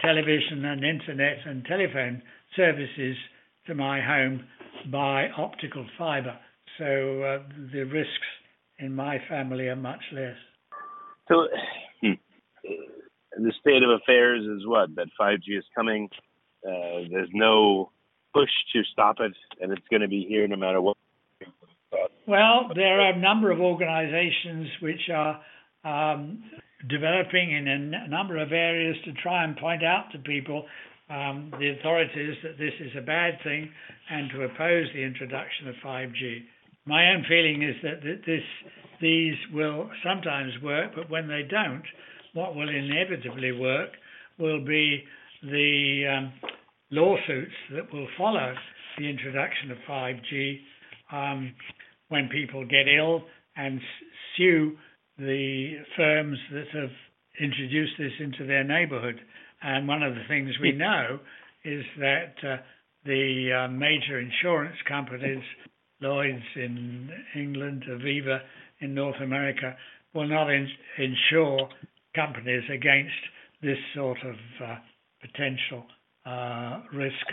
television 0.00 0.64
and 0.64 0.84
internet 0.84 1.36
and 1.46 1.64
telephone 1.64 2.20
services 2.56 3.16
to 3.68 3.76
my 3.76 4.00
home 4.00 4.42
by 4.90 5.28
optical 5.38 5.86
fiber. 5.96 6.36
So 6.78 6.84
uh, 6.84 7.42
the 7.72 7.84
risks 7.84 8.30
in 8.80 8.92
my 8.92 9.18
family 9.28 9.68
are 9.68 9.76
much 9.76 10.02
less. 10.12 10.36
So 11.28 11.46
hmm, 12.02 12.14
the 13.36 13.52
state 13.60 13.84
of 13.84 14.00
affairs 14.02 14.42
is 14.42 14.66
what? 14.66 14.96
That 14.96 15.06
5G 15.20 15.58
is 15.58 15.64
coming. 15.76 16.08
Uh, 16.66 17.06
there's 17.08 17.30
no 17.32 17.92
push 18.34 18.50
to 18.72 18.82
stop 18.92 19.18
it, 19.20 19.36
and 19.60 19.70
it's 19.70 19.86
going 19.90 20.02
to 20.02 20.08
be 20.08 20.26
here 20.28 20.48
no 20.48 20.56
matter 20.56 20.80
what. 20.80 20.96
Well, 22.30 22.70
there 22.76 23.00
are 23.00 23.10
a 23.10 23.18
number 23.18 23.50
of 23.50 23.58
organizations 23.58 24.68
which 24.80 25.10
are 25.12 25.40
um, 25.82 26.44
developing 26.88 27.50
in 27.50 27.66
a 27.66 28.06
number 28.06 28.36
of 28.36 28.52
areas 28.52 28.94
to 29.04 29.12
try 29.14 29.42
and 29.42 29.56
point 29.56 29.82
out 29.82 30.12
to 30.12 30.18
people, 30.20 30.64
um, 31.10 31.52
the 31.58 31.74
authorities, 31.76 32.36
that 32.44 32.56
this 32.56 32.72
is 32.78 32.92
a 32.96 33.00
bad 33.00 33.34
thing 33.42 33.68
and 34.08 34.30
to 34.30 34.44
oppose 34.44 34.86
the 34.94 35.02
introduction 35.02 35.66
of 35.70 35.74
5G. 35.84 36.42
My 36.86 37.10
own 37.10 37.24
feeling 37.28 37.64
is 37.64 37.74
that 37.82 38.00
this, 38.04 38.44
these 39.00 39.34
will 39.52 39.90
sometimes 40.06 40.52
work, 40.62 40.92
but 40.94 41.10
when 41.10 41.26
they 41.26 41.42
don't, 41.50 41.82
what 42.34 42.54
will 42.54 42.68
inevitably 42.68 43.58
work 43.58 43.90
will 44.38 44.64
be 44.64 45.02
the 45.42 46.04
um, 46.16 46.32
lawsuits 46.92 47.58
that 47.74 47.92
will 47.92 48.06
follow 48.16 48.54
the 48.98 49.10
introduction 49.10 49.72
of 49.72 49.78
5G 49.88 50.60
um, 51.12 51.52
when 52.10 52.28
people 52.28 52.66
get 52.66 52.86
ill 52.86 53.22
and 53.56 53.80
sue 54.36 54.76
the 55.18 55.76
firms 55.96 56.38
that 56.52 56.68
have 56.74 56.90
introduced 57.40 57.92
this 57.98 58.12
into 58.20 58.46
their 58.46 58.64
neighborhood. 58.64 59.20
And 59.62 59.88
one 59.88 60.02
of 60.02 60.14
the 60.14 60.24
things 60.28 60.50
we 60.60 60.72
know 60.72 61.18
is 61.64 61.84
that 61.98 62.34
uh, 62.42 62.56
the 63.04 63.64
uh, 63.64 63.68
major 63.72 64.20
insurance 64.20 64.76
companies, 64.88 65.42
Lloyd's 66.00 66.42
in 66.56 67.10
England, 67.34 67.84
Aviva 67.88 68.40
in 68.80 68.94
North 68.94 69.20
America, 69.22 69.76
will 70.14 70.28
not 70.28 70.50
in- 70.50 70.68
insure 70.98 71.68
companies 72.14 72.64
against 72.72 73.12
this 73.62 73.78
sort 73.94 74.18
of 74.24 74.36
uh, 74.64 74.76
potential 75.20 75.84
uh, 76.26 76.80
risk. 76.94 77.26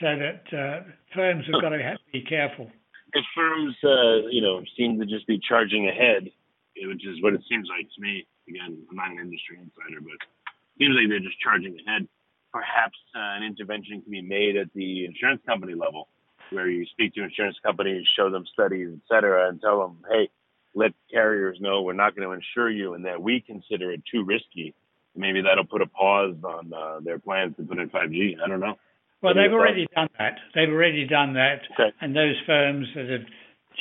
So 0.00 0.06
that 0.06 0.42
uh, 0.52 0.82
firms 1.14 1.44
have 1.50 1.62
got 1.62 1.70
to 1.70 1.82
have, 1.82 1.98
be 2.12 2.22
careful. 2.22 2.70
If 3.14 3.24
firms, 3.34 3.76
uh, 3.84 4.26
you 4.30 4.42
know, 4.42 4.60
seem 4.76 4.98
to 4.98 5.06
just 5.06 5.26
be 5.26 5.38
charging 5.38 5.88
ahead, 5.88 6.30
which 6.76 7.06
is 7.06 7.22
what 7.22 7.34
it 7.34 7.42
seems 7.48 7.68
like 7.70 7.86
to 7.94 8.00
me. 8.02 8.26
Again, 8.48 8.82
I'm 8.90 8.96
not 8.96 9.10
an 9.12 9.20
industry 9.20 9.56
insider, 9.56 10.00
but 10.02 10.12
it 10.12 10.78
seems 10.78 10.96
like 10.96 11.08
they're 11.08 11.20
just 11.20 11.40
charging 11.40 11.78
ahead. 11.86 12.06
Perhaps 12.52 12.98
uh, 13.14 13.38
an 13.38 13.42
intervention 13.42 14.02
can 14.02 14.10
be 14.10 14.20
made 14.20 14.56
at 14.56 14.68
the 14.74 15.06
insurance 15.06 15.40
company 15.46 15.74
level, 15.74 16.08
where 16.50 16.68
you 16.68 16.84
speak 16.86 17.14
to 17.14 17.22
insurance 17.22 17.56
companies, 17.64 18.06
show 18.16 18.30
them 18.30 18.44
studies, 18.52 18.88
et 18.92 19.00
cetera, 19.08 19.48
and 19.48 19.60
tell 19.60 19.80
them, 19.80 19.98
hey, 20.10 20.28
let 20.74 20.92
carriers 21.10 21.58
know 21.60 21.82
we're 21.82 21.92
not 21.92 22.16
going 22.16 22.28
to 22.28 22.34
insure 22.34 22.70
you 22.70 22.94
and 22.94 23.04
that 23.06 23.22
we 23.22 23.40
consider 23.40 23.92
it 23.92 24.02
too 24.10 24.24
risky. 24.24 24.74
Maybe 25.16 25.42
that'll 25.42 25.64
put 25.64 25.82
a 25.82 25.86
pause 25.86 26.34
on 26.42 26.72
uh, 26.72 27.00
their 27.00 27.20
plans 27.20 27.56
to 27.56 27.62
put 27.62 27.78
in 27.78 27.88
5G. 27.88 28.36
I 28.44 28.48
don't 28.48 28.60
know. 28.60 28.76
Well, 29.24 29.32
they've 29.32 29.52
already 29.52 29.86
done 29.94 30.08
that. 30.18 30.36
They've 30.54 30.68
already 30.68 31.06
done 31.06 31.32
that. 31.32 31.60
Okay. 31.72 31.96
And 32.02 32.14
those 32.14 32.36
firms 32.46 32.86
that 32.94 33.08
have 33.08 33.26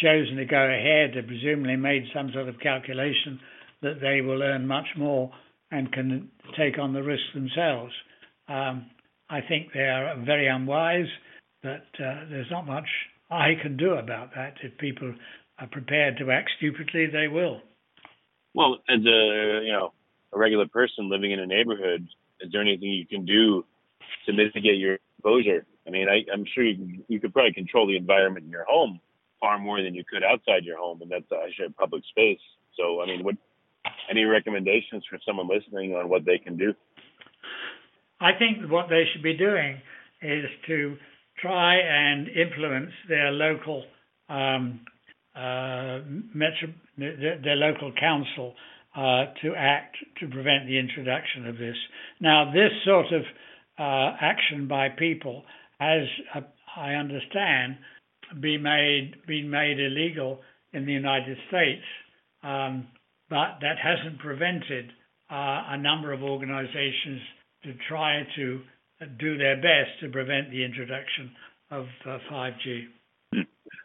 chosen 0.02 0.38
to 0.38 0.46
go 0.46 0.56
ahead 0.56 1.18
have 1.18 1.28
presumably 1.28 1.76
made 1.76 2.04
some 2.16 2.32
sort 2.34 2.48
of 2.48 2.62
calculation 2.62 3.42
that 3.82 4.00
they 4.00 4.22
will 4.22 4.42
earn 4.42 4.66
much 4.66 4.88
more 4.98 5.32
and 5.70 5.92
can 5.92 6.32
take 6.58 6.80
on 6.80 6.94
the 6.94 7.04
risk 7.04 7.24
themselves. 7.34 7.92
Um, 8.48 8.86
I 9.30 9.42
think 9.42 9.74
they 9.74 9.82
are 9.82 10.16
very 10.26 10.48
unwise, 10.48 11.12
but 11.62 11.88
uh, 12.00 12.24
there's 12.30 12.50
not 12.50 12.66
much 12.66 12.88
I 13.30 13.56
can 13.62 13.76
do 13.76 13.96
about 13.96 14.34
that 14.36 14.56
if 14.64 14.78
people 14.78 15.14
are 15.60 15.68
prepared 15.68 16.20
to 16.20 16.32
act 16.32 16.52
stupidly, 16.58 17.08
they 17.08 17.28
will. 17.28 17.60
Well, 18.54 18.78
as 18.88 19.00
a 19.00 19.62
you 19.66 19.74
know 19.74 19.92
a 20.32 20.38
regular 20.38 20.68
person 20.68 21.10
living 21.10 21.32
in 21.32 21.40
a 21.40 21.48
neighborhood, 21.48 22.08
is 22.40 22.52
there 22.54 22.62
anything 22.62 22.92
you 22.92 23.06
can 23.06 23.26
do 23.26 23.66
to 24.26 24.34
mitigate 24.34 24.78
your 24.78 24.98
exposure? 25.18 25.66
I 25.88 25.90
mean, 25.90 26.08
I, 26.10 26.24
am 26.34 26.46
sure 26.54 26.64
you, 26.64 27.04
you 27.08 27.20
could 27.20 27.34
probably 27.34 27.54
control 27.54 27.88
the 27.88 27.98
environment 27.98 28.46
in 28.46 28.52
your 28.52 28.66
home 28.66 29.00
far 29.40 29.60
more 29.60 29.82
than 29.82 29.94
you 29.94 30.04
could 30.10 30.24
outside 30.24 30.64
your 30.64 30.78
home, 30.78 31.02
and 31.02 31.12
that's 31.12 31.26
actually 31.32 31.66
a 31.66 31.70
public 31.72 32.04
space. 32.10 32.40
So, 32.78 33.02
I 33.02 33.06
mean, 33.06 33.24
what 33.24 33.36
any 34.10 34.24
recommendations 34.24 35.04
for 35.10 35.20
someone 35.26 35.48
listening 35.48 35.94
on 35.94 36.10
what 36.10 36.26
they 36.26 36.38
can 36.38 36.58
do? 36.58 36.74
I 38.22 38.32
think 38.40 38.72
what 38.72 38.88
they 38.90 39.04
should 39.12 39.24
be 39.24 39.36
doing 39.36 39.82
is 40.22 40.46
to 40.68 40.96
try 41.42 41.76
and 41.76 42.30
influence 42.30 42.92
their 43.10 43.32
local 43.32 43.84
um, 44.30 44.80
uh, 45.36 46.00
metro, 46.34 46.74
their 46.98 47.58
local 47.58 47.92
council 48.00 48.54
uh, 48.96 49.26
to 49.42 49.54
act 49.58 49.98
to 50.20 50.28
prevent 50.28 50.68
the 50.68 50.78
introduction 50.78 51.48
of 51.48 51.58
this. 51.58 51.76
Now, 52.22 52.52
this 52.54 52.72
sort 52.86 53.08
of 53.12 53.24
uh, 53.80 54.12
action 54.22 54.68
by 54.68 54.90
people 54.90 55.44
has, 55.80 56.08
uh, 56.36 56.42
I 56.76 56.94
understand, 56.94 57.78
been 58.40 58.64
made 58.64 59.14
been 59.28 59.50
made 59.50 59.80
illegal 59.80 60.42
in 60.74 60.86
the 60.86 60.92
United 60.92 61.38
States, 61.50 61.84
um, 62.44 62.88
but 63.30 63.60
that 63.62 63.78
hasn't 63.82 64.20
prevented 64.20 64.92
uh, 65.32 65.64
a 65.70 65.78
number 65.78 66.12
of 66.12 66.24
organizations 66.24 67.22
to 67.64 67.74
try 67.88 68.24
to 68.36 68.62
do 69.20 69.38
their 69.38 69.58
best 69.58 70.00
to 70.02 70.10
prevent 70.10 70.50
the 70.50 70.64
introduction 70.64 71.32
of 71.72 71.86
5G. 72.06 72.86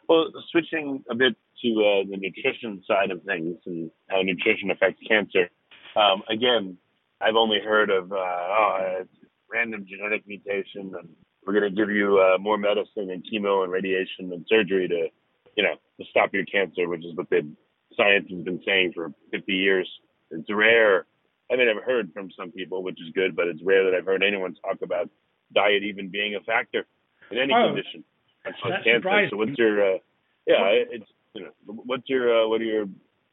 Well, 0.07 0.25
switching 0.51 1.03
a 1.09 1.15
bit 1.15 1.35
to 1.63 1.69
uh, 1.69 2.09
the 2.09 2.17
nutrition 2.17 2.81
side 2.87 3.11
of 3.11 3.23
things 3.23 3.57
and 3.65 3.91
how 4.07 4.21
nutrition 4.21 4.71
affects 4.71 5.01
cancer. 5.07 5.49
Um, 5.95 6.23
again, 6.29 6.77
I've 7.21 7.35
only 7.35 7.59
heard 7.63 7.89
of 7.89 8.11
uh, 8.11 8.15
oh, 8.15 9.03
random 9.51 9.85
genetic 9.87 10.27
mutation, 10.27 10.93
and 10.97 11.09
we're 11.45 11.59
going 11.59 11.69
to 11.69 11.75
give 11.75 11.89
you 11.89 12.19
uh, 12.19 12.37
more 12.37 12.57
medicine 12.57 13.09
and 13.09 13.23
chemo 13.25 13.63
and 13.63 13.71
radiation 13.71 14.31
and 14.31 14.45
surgery 14.47 14.87
to, 14.87 15.07
you 15.55 15.63
know, 15.63 15.75
to 15.99 16.05
stop 16.09 16.33
your 16.33 16.45
cancer, 16.45 16.87
which 16.87 17.05
is 17.05 17.15
what 17.15 17.29
the 17.29 17.47
science 17.95 18.27
has 18.29 18.43
been 18.43 18.61
saying 18.65 18.93
for 18.93 19.11
50 19.31 19.53
years. 19.53 19.89
It's 20.31 20.49
rare. 20.49 21.05
I 21.51 21.55
mean, 21.55 21.67
I've 21.67 21.83
heard 21.83 22.11
from 22.13 22.29
some 22.37 22.51
people, 22.51 22.83
which 22.83 23.01
is 23.01 23.11
good, 23.13 23.35
but 23.35 23.47
it's 23.47 23.61
rare 23.63 23.83
that 23.85 23.97
I've 23.97 24.05
heard 24.05 24.23
anyone 24.23 24.55
talk 24.55 24.81
about 24.83 25.09
diet 25.53 25.83
even 25.83 26.09
being 26.09 26.35
a 26.35 26.41
factor 26.41 26.85
in 27.31 27.37
any 27.37 27.53
oh. 27.53 27.67
condition 27.69 28.03
That's 28.45 28.57
cancer. 28.83 29.27
So 29.29 29.37
what's 29.37 29.57
your 29.57 29.95
uh, 29.95 29.97
yeah? 30.45 30.83
It's 30.91 31.05
you 31.33 31.43
know 31.43 31.51
what's 31.65 32.07
your 32.07 32.43
uh, 32.43 32.47
what 32.47 32.61
are 32.61 32.65
your 32.65 32.85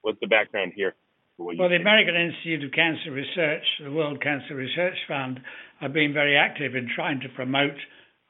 what's 0.02 0.18
the 0.20 0.26
background 0.26 0.72
here? 0.74 0.94
Well, 1.38 1.68
the 1.68 1.76
American 1.76 2.16
Institute 2.16 2.64
of 2.64 2.72
Cancer 2.72 3.10
Research, 3.12 3.62
the 3.84 3.92
World 3.92 4.22
Cancer 4.22 4.54
Research 4.54 4.96
Fund, 5.06 5.38
have 5.80 5.92
been 5.92 6.14
very 6.14 6.34
active 6.34 6.74
in 6.74 6.88
trying 6.94 7.20
to 7.20 7.28
promote 7.28 7.76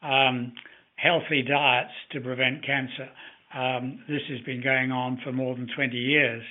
um, 0.03 0.53
healthy 0.97 1.43
diets 1.43 1.93
to 2.11 2.21
prevent 2.21 2.67
cancer. 2.67 3.09
um, 3.55 4.01
this 4.09 4.23
has 4.29 4.41
been 4.41 4.61
going 4.61 4.91
on 4.91 5.21
for 5.23 5.31
more 5.31 5.55
than 5.55 5.69
20 5.77 5.97
years. 5.97 6.43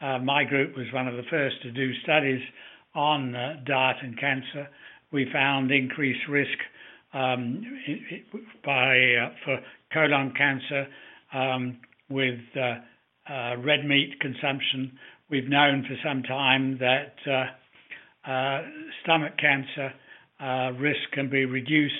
Uh, 0.00 0.18
my 0.18 0.44
group 0.44 0.76
was 0.76 0.86
one 0.92 1.08
of 1.08 1.16
the 1.16 1.24
first 1.28 1.60
to 1.62 1.72
do 1.72 1.92
studies 2.04 2.40
on 2.94 3.34
uh, 3.34 3.56
diet 3.66 3.96
and 4.00 4.16
cancer. 4.20 4.68
We 5.10 5.26
found 5.32 5.72
increased 5.72 6.28
risk 6.28 6.58
um, 7.14 7.64
by 8.64 8.96
uh, 8.96 9.30
for 9.44 9.58
colon 9.92 10.32
cancer 10.36 10.86
um, 11.34 11.78
with 12.08 12.38
uh, 12.54 12.76
uh, 13.32 13.56
red 13.56 13.84
meat 13.84 14.20
consumption. 14.20 14.96
We've 15.28 15.48
known 15.48 15.84
for 15.88 15.96
some 16.08 16.22
time 16.22 16.78
that 16.78 17.50
uh, 18.26 18.62
stomach 19.02 19.32
cancer 19.38 19.92
risk 20.80 21.00
can 21.12 21.28
be 21.28 21.44
reduced 21.44 21.94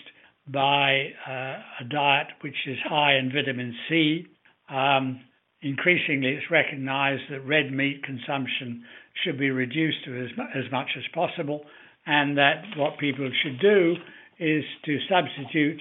by 0.47 1.09
a 1.29 1.85
diet 1.91 2.29
which 2.43 2.55
is 2.69 2.79
high 2.85 3.17
in 3.17 3.33
vitamin 3.33 3.75
C. 3.89 4.27
Um, 4.69 5.23
increasingly, 5.61 6.35
it's 6.35 6.51
recognized 6.53 7.23
that 7.31 7.41
red 7.41 7.73
meat 7.73 8.05
consumption 8.05 8.85
should 9.25 9.39
be 9.41 9.51
reduced 9.51 10.05
to 10.05 10.25
as, 10.25 10.31
as 10.55 10.71
much 10.71 10.91
as 10.97 11.03
possible, 11.13 11.65
and 12.07 12.39
that 12.39 12.63
what 12.77 12.97
people 12.99 13.29
should 13.43 13.59
do 13.59 13.97
is 14.39 14.63
to 14.85 14.99
substitute 15.11 15.81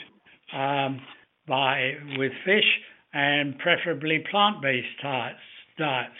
um, 0.52 1.00
by 1.48 1.92
with 2.18 2.32
fish 2.44 2.66
and 3.14 3.60
preferably 3.60 4.24
plant-based 4.32 5.02
diets, 5.04 5.38
diets 5.78 6.14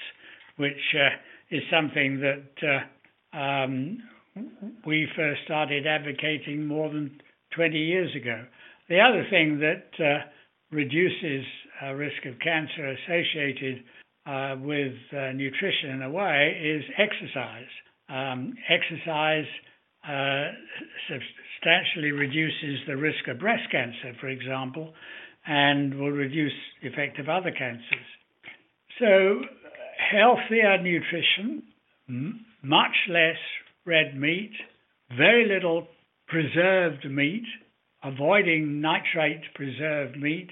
which 0.58 0.96
uh, 0.96 1.10
is 1.56 1.62
something 1.72 2.20
that 2.22 2.84
uh, 3.34 3.38
um, 3.38 3.98
we 4.86 5.08
first 5.16 5.42
started 5.46 5.86
advocating 5.88 6.66
more 6.66 6.90
than 6.90 7.20
20 7.56 7.78
years 7.78 8.16
ago. 8.16 8.46
The 8.90 9.00
other 9.00 9.26
thing 9.30 9.60
that 9.60 10.04
uh, 10.04 10.26
reduces 10.72 11.46
risk 11.94 12.26
of 12.26 12.40
cancer 12.40 12.96
associated 13.04 13.84
with 14.62 14.94
nutrition 15.36 15.92
in 15.92 16.02
a 16.02 16.10
way 16.10 16.58
is 16.64 16.84
exercise. 16.98 17.70
Um, 18.10 18.54
exercise 18.70 19.46
uh, 20.08 20.52
substantially 21.10 22.12
reduces 22.12 22.86
the 22.88 22.96
risk 22.96 23.28
of 23.28 23.40
breast 23.40 23.64
cancer, 23.72 24.14
for 24.20 24.28
example, 24.28 24.94
and 25.48 25.96
will 25.96 26.12
reduce 26.12 26.54
the 26.82 26.90
effect 26.90 27.20
of 27.20 27.30
other 27.30 27.52
cancers. 27.52 28.06
So, 29.00 29.42
healthier 30.12 30.82
nutrition, 30.82 31.64
much 32.64 32.96
less 33.10 33.38
red 33.86 34.18
meat, 34.18 34.52
very 35.16 35.48
little 35.48 35.88
preserved 36.28 37.06
meat, 37.10 37.46
avoiding 38.04 38.82
nitrate 38.82 39.42
preserved 39.54 40.18
meat, 40.18 40.50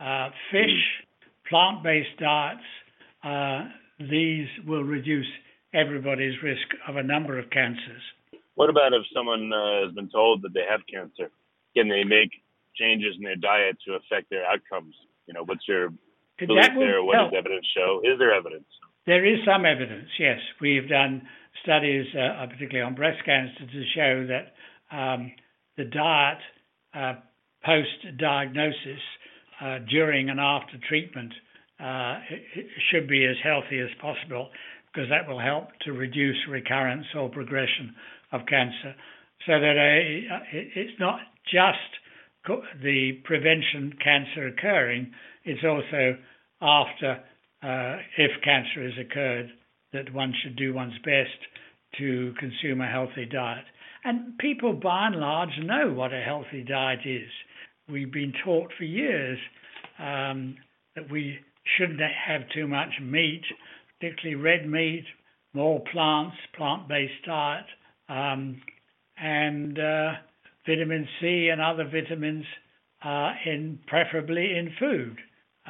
uh, 0.00 0.30
fish, 0.50 1.04
plant 1.48 1.82
based 1.82 2.18
diets, 2.18 2.60
uh, 3.24 3.68
these 3.98 4.48
will 4.66 4.84
reduce 4.84 5.28
everybody's 5.74 6.34
risk 6.42 6.66
of 6.88 6.96
a 6.96 7.02
number 7.02 7.38
of 7.38 7.50
cancers. 7.50 8.02
What 8.54 8.70
about 8.70 8.92
if 8.92 9.02
someone 9.14 9.50
uh, 9.52 9.86
has 9.86 9.94
been 9.94 10.08
told 10.10 10.42
that 10.42 10.52
they 10.54 10.64
have 10.68 10.80
cancer? 10.90 11.30
Can 11.76 11.88
they 11.88 12.04
make 12.04 12.30
changes 12.76 13.14
in 13.16 13.24
their 13.24 13.36
diet 13.36 13.76
to 13.86 13.94
affect 13.94 14.30
their 14.30 14.44
outcomes? 14.46 14.94
You 15.26 15.34
know, 15.34 15.44
what's 15.44 15.66
your 15.68 15.90
belief 16.38 16.72
there? 16.76 17.02
What 17.02 17.16
help. 17.16 17.30
does 17.30 17.38
evidence 17.38 17.66
show? 17.76 18.00
Is 18.04 18.18
there 18.18 18.34
evidence? 18.34 18.66
There 19.10 19.26
is 19.26 19.40
some 19.44 19.66
evidence, 19.66 20.06
yes. 20.20 20.38
We've 20.60 20.88
done 20.88 21.22
studies, 21.64 22.06
uh, 22.14 22.46
particularly 22.46 22.86
on 22.86 22.94
breast 22.94 23.18
cancer, 23.26 23.66
to 23.66 23.84
show 23.92 24.28
that 24.28 24.96
um, 24.96 25.32
the 25.76 25.82
diet 25.82 26.38
uh, 26.94 27.14
post 27.66 28.18
diagnosis, 28.20 29.02
uh, 29.60 29.78
during 29.90 30.30
and 30.30 30.38
after 30.38 30.74
treatment, 30.88 31.32
uh, 31.80 32.20
should 32.88 33.08
be 33.08 33.26
as 33.26 33.34
healthy 33.42 33.80
as 33.80 33.88
possible 34.00 34.48
because 34.94 35.10
that 35.10 35.28
will 35.28 35.40
help 35.40 35.70
to 35.86 35.90
reduce 35.90 36.38
recurrence 36.48 37.06
or 37.18 37.28
progression 37.28 37.92
of 38.30 38.42
cancer. 38.46 38.94
So 39.44 39.58
that 39.58 39.74
uh, 39.74 40.38
it's 40.52 41.00
not 41.00 41.18
just 41.50 41.98
the 42.80 43.18
prevention 43.24 43.92
cancer 44.04 44.46
occurring, 44.46 45.10
it's 45.42 45.64
also 45.64 46.16
after, 46.62 47.24
uh, 47.62 47.96
if 48.16 48.30
cancer 48.42 48.82
has 48.82 48.98
occurred, 48.98 49.50
that 49.92 50.12
one 50.12 50.32
should 50.42 50.56
do 50.56 50.72
one's 50.72 50.98
best 51.04 51.38
to 51.98 52.32
consume 52.38 52.80
a 52.80 52.86
healthy 52.90 53.26
diet. 53.26 53.64
And 54.04 54.38
people, 54.38 54.72
by 54.72 55.08
and 55.08 55.16
large, 55.16 55.50
know 55.62 55.92
what 55.92 56.12
a 56.12 56.22
healthy 56.22 56.64
diet 56.66 57.00
is. 57.04 57.28
We've 57.88 58.12
been 58.12 58.32
taught 58.44 58.72
for 58.78 58.84
years 58.84 59.38
um, 59.98 60.56
that 60.94 61.10
we 61.10 61.38
shouldn't 61.76 62.00
have 62.00 62.42
too 62.54 62.66
much 62.66 62.90
meat, 63.02 63.42
particularly 63.98 64.42
red 64.42 64.68
meat, 64.68 65.04
more 65.52 65.82
plants, 65.92 66.36
plant 66.56 66.88
based 66.88 67.24
diet, 67.26 67.66
um, 68.08 68.62
and 69.18 69.78
uh, 69.78 70.12
vitamin 70.66 71.06
C 71.20 71.48
and 71.52 71.60
other 71.60 71.84
vitamins 71.84 72.44
uh, 73.04 73.32
in 73.44 73.78
preferably 73.86 74.56
in 74.56 74.72
food. 74.78 75.18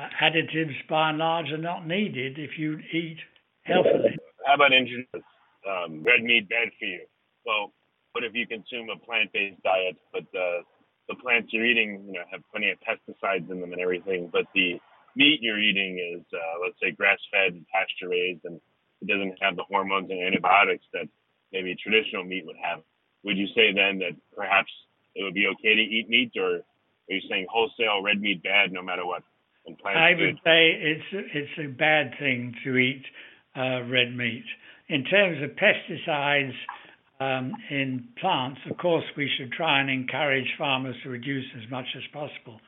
Uh, 0.01 0.09
additives 0.23 0.77
by 0.89 1.11
and 1.11 1.19
large 1.19 1.51
are 1.51 1.59
not 1.59 1.87
needed 1.87 2.39
if 2.39 2.57
you 2.57 2.79
eat 2.93 3.19
healthily. 3.65 4.17
How 4.47 4.55
about 4.55 4.73
engineers? 4.73 5.25
Um, 5.69 6.03
red 6.03 6.23
meat 6.23 6.49
bad 6.49 6.69
for 6.79 6.87
you. 6.87 7.01
Well, 7.45 7.73
what 8.13 8.25
if 8.25 8.33
you 8.33 8.47
consume 8.47 8.89
a 8.89 8.97
plant-based 9.05 9.63
diet, 9.63 9.97
but 10.13 10.25
the 10.33 10.61
the 11.09 11.17
plants 11.17 11.53
you're 11.53 11.67
eating, 11.67 12.05
you 12.07 12.13
know, 12.15 12.25
have 12.31 12.41
plenty 12.51 12.71
of 12.71 12.79
pesticides 12.81 13.51
in 13.51 13.61
them 13.61 13.73
and 13.73 13.81
everything, 13.83 14.31
but 14.33 14.47
the 14.55 14.79
meat 15.17 15.41
you're 15.43 15.59
eating 15.59 15.99
is, 15.99 16.25
uh, 16.33 16.63
let's 16.63 16.79
say, 16.81 16.93
grass-fed 16.93 17.61
pasture-raised, 17.75 18.45
and 18.45 18.61
it 19.03 19.09
doesn't 19.09 19.37
have 19.43 19.57
the 19.57 19.65
hormones 19.65 20.09
and 20.09 20.23
antibiotics 20.23 20.85
that 20.93 21.09
maybe 21.53 21.75
traditional 21.75 22.23
meat 22.23 22.47
would 22.47 22.57
have. 22.63 22.81
Would 23.25 23.37
you 23.37 23.49
say 23.57 23.73
then 23.75 23.99
that 23.99 24.15
perhaps 24.37 24.71
it 25.17 25.25
would 25.25 25.35
be 25.35 25.49
okay 25.49 25.75
to 25.75 25.83
eat 25.83 26.09
meat, 26.09 26.33
or 26.37 26.63
are 26.63 26.63
you 27.09 27.21
saying 27.29 27.47
wholesale 27.51 28.03
red 28.03 28.21
meat 28.21 28.43
bad 28.43 28.73
no 28.73 28.81
matter 28.81 29.05
what? 29.05 29.25
I 29.85 30.11
would 30.19 30.37
say 30.45 30.73
it's 30.73 31.05
it's 31.13 31.59
a 31.59 31.69
bad 31.69 32.13
thing 32.19 32.55
to 32.65 32.77
eat 32.77 33.05
uh, 33.57 33.83
red 33.85 34.17
meat. 34.17 34.45
In 34.89 35.05
terms 35.05 35.39
of 35.43 35.51
pesticides 35.57 36.55
um, 37.21 37.53
in 37.71 38.09
plants, 38.21 38.61
of 38.71 38.77
course, 38.79 39.05
we 39.17 39.31
should 39.37 39.53
try 39.53 39.81
and 39.81 39.91
encourage 39.91 40.49
farmers 40.59 40.97
to 41.05 41.11
reduce 41.11 41.47
as 41.63 41.71
much 41.71 41.87
as 41.97 42.03
possible. 42.13 42.61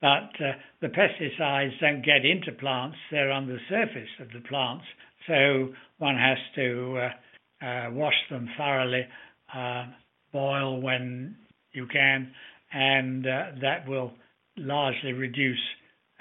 But 0.00 0.30
uh, 0.38 0.52
the 0.80 0.88
pesticides 0.88 1.80
don't 1.80 2.04
get 2.04 2.24
into 2.24 2.52
plants, 2.52 2.96
they're 3.10 3.30
on 3.30 3.46
the 3.46 3.58
surface 3.68 4.10
of 4.20 4.28
the 4.32 4.46
plants. 4.46 4.84
So 5.26 5.72
one 5.98 6.16
has 6.16 6.38
to 6.56 6.98
uh, 6.98 7.64
uh, 7.64 7.90
wash 7.92 8.14
them 8.30 8.48
thoroughly, 8.58 9.06
uh, 9.54 9.86
boil 10.32 10.80
when 10.80 11.36
you 11.72 11.86
can, 11.86 12.30
and 12.72 13.26
uh, 13.26 13.44
that 13.62 13.88
will 13.88 14.12
largely 14.56 15.12
reduce 15.12 15.58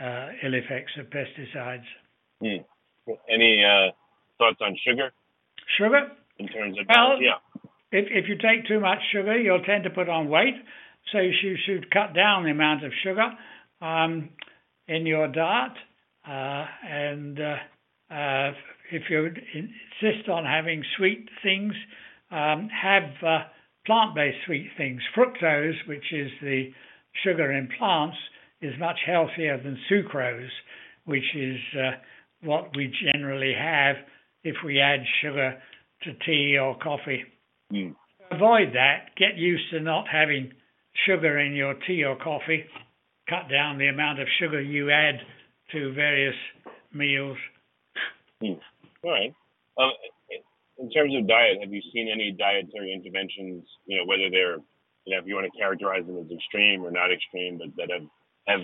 uh, 0.03 0.27
ill 0.43 0.53
effects 0.53 0.91
of 0.99 1.07
pesticides. 1.07 1.87
Hmm. 2.41 2.63
Any 3.29 3.63
thoughts 4.37 4.59
on 4.61 4.77
sugar? 4.85 5.11
Sugar? 5.77 6.11
In 6.39 6.47
terms 6.47 6.77
of 6.79 6.85
well, 6.89 7.21
yeah. 7.21 7.39
If 7.91 8.07
if 8.09 8.25
you 8.27 8.35
take 8.35 8.67
too 8.67 8.79
much 8.79 8.99
sugar, 9.11 9.37
you'll 9.37 9.63
tend 9.63 9.83
to 9.83 9.89
put 9.89 10.09
on 10.09 10.29
weight. 10.29 10.55
So 11.11 11.19
you 11.19 11.55
should 11.65 11.91
cut 11.91 12.15
down 12.15 12.43
the 12.43 12.51
amount 12.51 12.83
of 12.83 12.91
sugar 13.03 13.29
um, 13.81 14.29
in 14.87 15.05
your 15.05 15.27
diet. 15.27 15.73
Uh, 16.27 16.65
and 16.89 17.39
uh, 17.39 18.13
uh, 18.13 18.51
if 18.91 19.03
you 19.09 19.25
insist 19.25 20.29
on 20.29 20.45
having 20.45 20.83
sweet 20.97 21.27
things, 21.43 21.73
um, 22.31 22.69
have 22.69 23.11
uh, 23.25 23.43
plant-based 23.85 24.37
sweet 24.45 24.69
things. 24.77 25.01
Fructose, 25.15 25.87
which 25.87 26.05
is 26.13 26.31
the 26.41 26.71
sugar 27.23 27.51
in 27.51 27.67
plants, 27.77 28.17
is 28.63 28.73
much 28.79 28.97
healthier 29.05 29.61
than 29.61 29.77
sucrose, 29.91 30.47
which 31.05 31.35
is 31.35 31.57
uh, 31.77 31.91
what 32.43 32.75
we 32.75 32.91
generally 33.13 33.53
have 33.53 33.97
if 34.43 34.55
we 34.65 34.79
add 34.79 35.01
sugar 35.21 35.61
to 36.03 36.13
tea 36.25 36.57
or 36.57 36.77
coffee. 36.79 37.23
Mm. 37.71 37.95
Avoid 38.31 38.73
that. 38.73 39.11
Get 39.17 39.35
used 39.35 39.69
to 39.71 39.81
not 39.81 40.05
having 40.11 40.51
sugar 41.05 41.39
in 41.39 41.53
your 41.53 41.75
tea 41.85 42.03
or 42.03 42.15
coffee. 42.15 42.63
Cut 43.29 43.49
down 43.51 43.77
the 43.77 43.87
amount 43.87 44.19
of 44.19 44.27
sugar 44.39 44.61
you 44.61 44.91
add 44.91 45.15
to 45.73 45.93
various 45.93 46.35
meals. 46.93 47.37
Mm. 48.41 48.59
All 49.03 49.11
right. 49.11 49.33
Um, 49.77 49.91
in 50.77 50.89
terms 50.91 51.13
of 51.15 51.27
diet, 51.27 51.57
have 51.61 51.71
you 51.71 51.81
seen 51.93 52.09
any 52.11 52.31
dietary 52.31 52.93
interventions? 52.93 53.63
You 53.85 53.99
know, 53.99 54.05
whether 54.05 54.29
they're, 54.29 54.57
you 55.05 55.15
know, 55.15 55.19
if 55.21 55.27
you 55.27 55.35
want 55.35 55.51
to 55.51 55.57
characterize 55.57 56.05
them 56.05 56.17
as 56.17 56.31
extreme 56.31 56.83
or 56.83 56.91
not 56.91 57.11
extreme, 57.11 57.57
but 57.57 57.75
that 57.77 57.91
have 57.93 58.07
have 58.47 58.61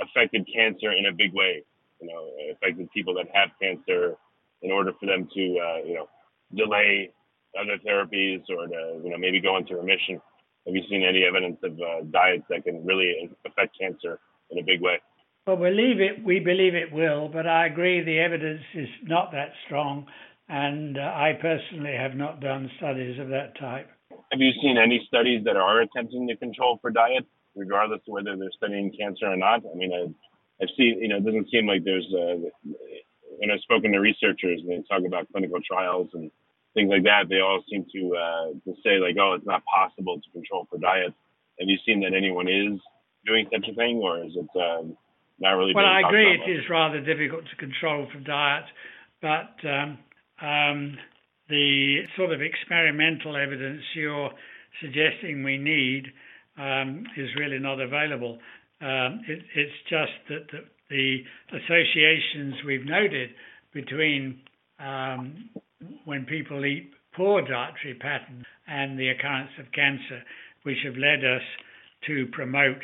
affected 0.00 0.46
cancer 0.52 0.92
in 0.92 1.06
a 1.06 1.12
big 1.12 1.32
way. 1.34 1.62
You 2.00 2.08
know, 2.08 2.28
affected 2.52 2.90
people 2.92 3.14
that 3.14 3.26
have 3.32 3.50
cancer 3.60 4.16
in 4.62 4.70
order 4.70 4.92
for 5.00 5.06
them 5.06 5.28
to, 5.34 5.42
uh, 5.58 5.86
you 5.86 5.94
know, 5.94 6.08
delay 6.54 7.10
other 7.58 7.78
therapies 7.86 8.42
or 8.50 8.66
to, 8.66 9.00
you 9.02 9.10
know, 9.10 9.18
maybe 9.18 9.40
go 9.40 9.56
into 9.56 9.76
remission? 9.76 10.20
Have 10.66 10.74
you 10.74 10.82
seen 10.90 11.04
any 11.04 11.24
evidence 11.24 11.58
of 11.62 11.72
uh, 11.72 12.04
diets 12.10 12.44
that 12.50 12.64
can 12.64 12.84
really 12.84 13.30
affect 13.46 13.78
cancer 13.80 14.18
in 14.50 14.58
a 14.58 14.62
big 14.62 14.80
way? 14.80 15.00
Well, 15.46 15.56
believe 15.56 16.00
it, 16.00 16.24
we 16.24 16.40
believe 16.40 16.74
it 16.74 16.92
will, 16.92 17.28
but 17.28 17.46
I 17.46 17.66
agree 17.66 18.02
the 18.02 18.18
evidence 18.18 18.62
is 18.74 18.88
not 19.04 19.30
that 19.32 19.52
strong, 19.64 20.06
and 20.48 20.98
uh, 20.98 21.02
I 21.02 21.38
personally 21.40 21.94
have 21.96 22.16
not 22.16 22.40
done 22.40 22.68
studies 22.78 23.20
of 23.20 23.28
that 23.28 23.56
type. 23.58 23.88
Have 24.10 24.40
you 24.40 24.50
seen 24.60 24.76
any 24.76 25.04
studies 25.06 25.44
that 25.44 25.56
are 25.56 25.82
attempting 25.82 26.26
to 26.26 26.36
control 26.36 26.78
for 26.82 26.90
diet, 26.90 27.24
regardless 27.56 28.00
of 28.06 28.12
whether 28.12 28.36
they're 28.36 28.54
studying 28.56 28.92
cancer 28.98 29.26
or 29.26 29.36
not? 29.36 29.62
I 29.64 29.74
mean, 29.74 29.92
I, 29.92 30.62
I've 30.62 30.70
seen, 30.76 30.98
you 31.00 31.08
know, 31.08 31.16
it 31.16 31.24
doesn't 31.24 31.50
seem 31.50 31.66
like 31.66 31.84
there's, 31.84 32.06
uh, 32.12 32.48
when 33.38 33.50
I've 33.50 33.60
spoken 33.60 33.92
to 33.92 33.98
researchers 33.98 34.60
and 34.60 34.70
they 34.70 34.84
talk 34.88 35.04
about 35.06 35.30
clinical 35.32 35.60
trials 35.66 36.08
and 36.14 36.30
things 36.76 36.90
like 36.90 37.04
that, 37.04 37.28
they 37.28 37.40
all 37.40 37.64
seem 37.70 37.86
to 37.92 38.16
uh, 38.16 38.46
to 38.64 38.76
say 38.84 39.00
like, 39.00 39.16
oh, 39.18 39.34
it's 39.34 39.46
not 39.46 39.62
possible 39.64 40.20
to 40.20 40.30
control 40.30 40.68
for 40.70 40.78
diet. 40.78 41.12
Have 41.58 41.68
you 41.68 41.78
seen 41.86 42.00
that 42.00 42.12
anyone 42.14 42.48
is 42.48 42.78
doing 43.24 43.48
such 43.50 43.66
a 43.68 43.74
thing, 43.74 44.00
or 44.04 44.22
is 44.24 44.36
it 44.36 44.52
um, 44.54 44.96
not 45.40 45.56
really? 45.56 45.72
Well, 45.74 45.86
I 45.86 46.00
agree 46.06 46.36
it 46.36 46.48
is 46.48 46.68
rather 46.70 47.00
difficult 47.00 47.44
to 47.48 47.56
control 47.56 48.06
for 48.12 48.20
diet, 48.20 48.68
but 49.20 49.56
um, 49.64 49.98
um, 50.40 50.98
the 51.48 52.04
sort 52.16 52.32
of 52.32 52.42
experimental 52.42 53.36
evidence 53.36 53.82
you're 53.94 54.30
suggesting 54.80 55.42
we 55.42 55.56
need 55.56 56.12
um, 56.58 57.04
is 57.16 57.28
really 57.38 57.58
not 57.58 57.80
available. 57.80 58.38
Um, 58.80 59.20
it, 59.28 59.42
it's 59.54 59.72
just 59.88 60.12
that 60.28 60.46
the, 60.52 60.60
the, 60.90 61.58
associations 61.58 62.54
we've 62.66 62.84
noted 62.84 63.30
between 63.72 64.40
um, 64.78 65.48
when 66.04 66.24
people 66.24 66.64
eat 66.64 66.90
poor 67.14 67.40
dietary 67.40 67.94
patterns 67.98 68.44
and 68.66 68.98
the 68.98 69.08
occurrence 69.08 69.50
of 69.58 69.72
cancer, 69.72 70.22
which 70.64 70.76
have 70.84 70.96
led 70.96 71.24
us 71.24 71.42
to 72.06 72.26
promote 72.32 72.82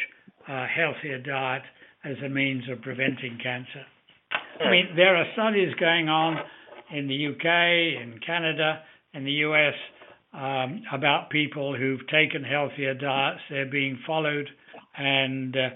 a 0.49 0.67
healthier 0.67 1.19
diet 1.19 1.63
as 2.05 2.17
a 2.25 2.29
means 2.29 2.65
of 2.71 2.81
preventing 2.83 3.39
cancer. 3.43 3.85
I 4.61 4.71
mean, 4.71 4.97
there 4.97 5.17
are 5.17 5.27
studies 5.35 5.75
going 5.79 6.09
on 6.09 6.39
in 6.93 7.07
the 7.09 7.27
UK, 7.29 8.03
in 8.03 8.19
Canada, 8.25 8.81
in 9.15 9.25
the 9.25 9.33
US 9.33 9.75
um, 10.33 10.83
about 10.93 11.31
people 11.31 11.77
who've 11.77 12.07
taken 12.09 12.43
healthier 12.43 12.95
diets. 12.95 13.41
They're 13.51 13.71
being 13.71 13.99
followed, 14.07 14.49
and 14.97 15.55
uh, 15.55 15.69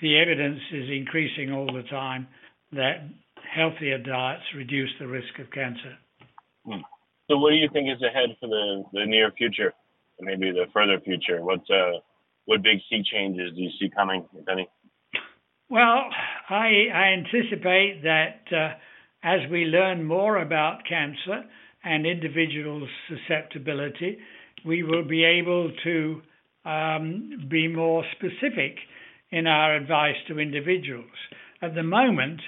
the 0.00 0.18
evidence 0.18 0.60
is 0.72 0.88
increasing 0.90 1.52
all 1.52 1.66
the 1.66 1.84
time 1.88 2.26
that 2.72 3.08
healthier 3.54 3.98
diets 3.98 4.42
reduce 4.56 4.90
the 4.98 5.06
risk 5.06 5.38
of 5.38 5.50
cancer. 5.50 5.96
Hmm. 6.64 6.80
So, 7.30 7.38
what 7.38 7.50
do 7.50 7.56
you 7.56 7.68
think 7.72 7.88
is 7.88 8.02
ahead 8.02 8.36
for 8.40 8.48
the, 8.48 8.84
the 8.92 9.06
near 9.06 9.30
future, 9.32 9.72
maybe 10.20 10.50
the 10.50 10.66
further 10.72 11.00
future? 11.00 11.42
What 11.42 11.60
uh, 11.70 12.00
what 12.46 12.62
big 12.62 12.78
sea 12.90 13.02
changes 13.04 13.52
do 13.54 13.62
you 13.62 13.70
see 13.78 13.88
coming, 13.88 14.24
if 14.34 14.48
any? 14.48 14.68
Well, 15.68 16.04
I, 16.50 16.88
I 16.92 17.16
anticipate 17.16 18.02
that 18.02 18.42
uh, 18.52 18.74
as 19.22 19.48
we 19.50 19.64
learn 19.64 20.04
more 20.04 20.36
about 20.36 20.84
cancer 20.86 21.44
and 21.84 22.06
individuals' 22.06 22.88
susceptibility, 23.08 24.18
we 24.64 24.82
will 24.82 25.04
be 25.04 25.24
able 25.24 25.72
to 25.84 26.22
um, 26.64 27.48
be 27.50 27.68
more 27.68 28.04
specific 28.12 28.76
in 29.30 29.46
our 29.46 29.74
advice 29.74 30.16
to 30.28 30.38
individuals. 30.38 31.10
At 31.60 31.74
the 31.74 31.82
moment, 31.82 32.40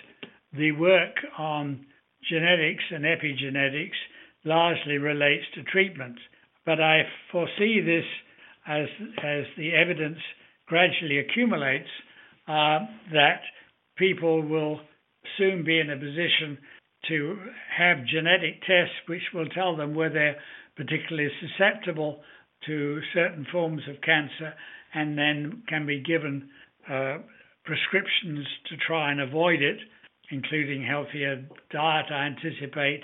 the 0.53 0.73
work 0.73 1.17
on 1.39 1.87
genetics 2.29 2.85
and 2.91 3.05
epigenetics 3.05 3.99
largely 4.45 4.99
relates 4.99 5.45
to 5.55 5.63
treatment, 5.65 6.17
but 6.65 6.81
I 6.81 7.03
foresee 7.33 7.81
this 7.81 8.05
as, 8.67 8.87
as 9.23 9.45
the 9.57 9.73
evidence 9.75 10.19
gradually 10.67 11.19
accumulates 11.19 11.89
uh, 12.47 12.81
that 13.13 13.41
people 13.97 14.43
will 14.43 14.81
soon 15.39 15.65
be 15.65 15.81
in 15.81 15.91
a 15.91 15.97
position 15.97 16.59
to 17.09 17.39
have 17.77 18.07
genetic 18.07 18.61
tests 18.61 18.95
which 19.07 19.23
will 19.33 19.47
tell 19.47 19.77
them 19.77 19.95
whether 19.95 20.15
they're 20.15 20.37
particularly 20.77 21.31
susceptible 21.41 22.23
to 22.67 23.01
certain 23.13 23.47
forms 23.51 23.83
of 23.89 24.01
cancer 24.01 24.55
and 24.95 25.19
then 25.19 25.63
can 25.69 25.87
be 25.87 26.01
given 26.01 26.49
uh, 26.91 27.19
prescriptions 27.65 28.47
to 28.69 28.77
try 28.87 29.11
and 29.11 29.21
avoid 29.21 29.63
it, 29.63 29.79
including 30.31 30.85
healthier 30.85 31.45
diet, 31.71 32.07
I 32.11 32.27
anticipate, 32.27 33.03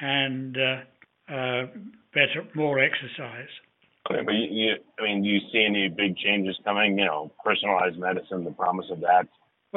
and 0.00 0.56
uh, 0.56 1.32
uh, 1.32 1.66
better, 2.14 2.46
more 2.54 2.78
exercise. 2.78 3.48
Okay, 4.10 4.22
but 4.24 4.34
you, 4.34 4.46
you, 4.50 4.74
I 4.98 5.02
mean, 5.02 5.22
do 5.22 5.28
you 5.28 5.40
see 5.52 5.66
any 5.68 5.88
big 5.88 6.16
changes 6.16 6.56
coming? 6.64 6.98
You 6.98 7.06
know, 7.06 7.32
personalized 7.44 7.98
medicine, 7.98 8.44
the 8.44 8.52
promise 8.52 8.86
of 8.90 9.00
that, 9.00 9.26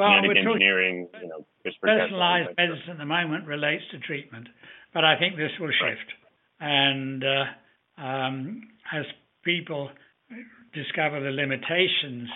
well, 0.00 0.20
genetic 0.22 0.44
engineering, 0.44 1.08
you 1.20 1.28
know, 1.28 1.46
personalized 1.82 2.56
medicine 2.56 2.90
at 2.90 2.98
the 2.98 3.04
moment 3.04 3.46
relates 3.46 3.84
to 3.92 3.98
treatment, 4.00 4.48
but 4.94 5.04
I 5.04 5.18
think 5.18 5.36
this 5.36 5.52
will 5.60 5.70
shift, 5.70 6.08
right. 6.60 6.68
and 6.68 7.24
uh, 7.24 8.02
um, 8.02 8.62
as 8.92 9.04
people 9.44 9.90
discover 10.72 11.20
the 11.20 11.30
limitations, 11.30 12.28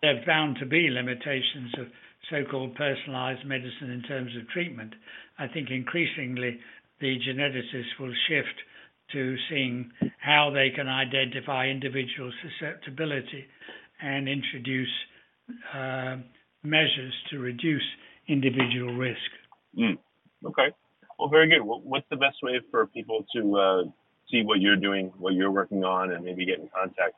they're 0.00 0.22
found 0.26 0.58
to 0.60 0.66
be 0.66 0.88
limitations 0.90 1.72
of 1.78 1.86
so-called 2.30 2.74
personalized 2.74 3.44
medicine 3.46 3.90
in 3.90 4.02
terms 4.02 4.30
of 4.36 4.48
treatment. 4.48 4.94
I 5.38 5.48
think 5.48 5.70
increasingly 5.70 6.58
the 7.00 7.18
geneticists 7.18 7.98
will 7.98 8.14
shift 8.28 8.56
to 9.12 9.36
seeing 9.50 9.90
how 10.18 10.50
they 10.54 10.70
can 10.74 10.88
identify 10.88 11.66
individual 11.66 12.32
susceptibility 12.42 13.44
and 14.00 14.28
introduce 14.28 14.92
uh, 15.74 16.16
measures 16.62 17.14
to 17.30 17.38
reduce 17.38 17.82
individual 18.28 18.94
risk. 18.94 19.18
Mm. 19.78 19.98
Okay. 20.46 20.68
Well, 21.18 21.28
very 21.28 21.48
good. 21.48 21.60
What's 21.62 22.06
the 22.10 22.16
best 22.16 22.36
way 22.42 22.60
for 22.70 22.86
people 22.86 23.24
to 23.34 23.56
uh, 23.56 23.82
see 24.30 24.42
what 24.42 24.60
you're 24.60 24.76
doing, 24.76 25.12
what 25.18 25.34
you're 25.34 25.50
working 25.50 25.84
on, 25.84 26.12
and 26.12 26.24
maybe 26.24 26.44
get 26.44 26.58
in 26.58 26.68
contact? 26.74 27.14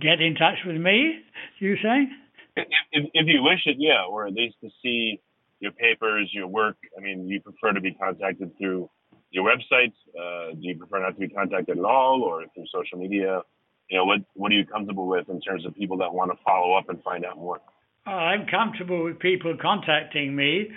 Get 0.00 0.20
in 0.20 0.34
touch 0.34 0.58
with 0.66 0.76
me, 0.76 1.20
you 1.58 1.76
say? 1.76 2.08
If, 2.56 2.68
if, 2.92 3.10
if 3.12 3.26
you 3.26 3.42
wish 3.42 3.60
it, 3.66 3.76
yeah, 3.78 4.04
or 4.08 4.26
at 4.26 4.32
least 4.32 4.56
to 4.62 4.70
see 4.82 5.20
your 5.60 5.72
papers, 5.72 6.30
your 6.32 6.46
work. 6.46 6.76
I 6.96 7.00
mean, 7.00 7.28
you 7.28 7.40
prefer 7.40 7.72
to 7.72 7.80
be 7.80 7.92
contacted 7.92 8.56
through 8.58 8.90
your 9.30 9.44
website? 9.44 9.92
Uh, 10.18 10.52
do 10.52 10.60
you 10.60 10.76
prefer 10.76 11.00
not 11.00 11.14
to 11.14 11.20
be 11.20 11.28
contacted 11.28 11.78
at 11.78 11.84
all, 11.84 12.22
or 12.22 12.44
through 12.54 12.66
social 12.72 12.98
media? 12.98 13.42
You 13.90 13.98
know, 13.98 14.04
what 14.04 14.20
what 14.34 14.52
are 14.52 14.54
you 14.54 14.64
comfortable 14.66 15.06
with 15.06 15.28
in 15.28 15.40
terms 15.40 15.66
of 15.66 15.74
people 15.74 15.98
that 15.98 16.12
want 16.12 16.30
to 16.30 16.38
follow 16.44 16.74
up 16.74 16.88
and 16.88 17.02
find 17.02 17.24
out 17.24 17.36
more? 17.36 17.60
Oh, 18.06 18.10
I'm 18.10 18.46
comfortable 18.46 19.02
with 19.04 19.18
people 19.18 19.56
contacting 19.60 20.36
me. 20.36 20.68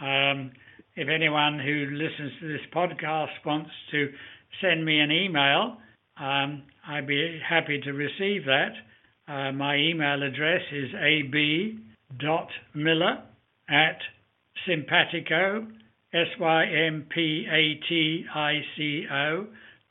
Um, 0.00 0.52
if 0.94 1.08
anyone 1.08 1.58
who 1.58 1.86
listens 1.90 2.30
to 2.40 2.46
this 2.46 2.60
podcast 2.72 3.32
wants 3.44 3.70
to 3.90 4.12
send 4.60 4.84
me 4.84 5.00
an 5.00 5.10
email, 5.10 5.78
um, 6.16 6.62
I'd 6.86 7.08
be 7.08 7.40
happy 7.46 7.80
to 7.80 7.90
receive 7.92 8.44
that. 8.44 8.70
Uh, 9.26 9.50
my 9.50 9.74
email 9.76 10.22
address 10.22 10.62
is 10.70 10.94
ab.miller 10.94 11.58
at 13.68 13.98
sympatico 14.68 15.66
S-Y-M-P-A-T-I-C-O 16.14 16.46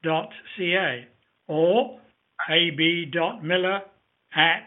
dot 0.02 0.30
C-A 0.58 1.06
or 1.48 2.00
ab.miller 2.50 3.82
at 4.34 4.66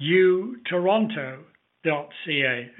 utoronto 0.00 1.38
dot 1.38 1.44
ca, 1.84 2.70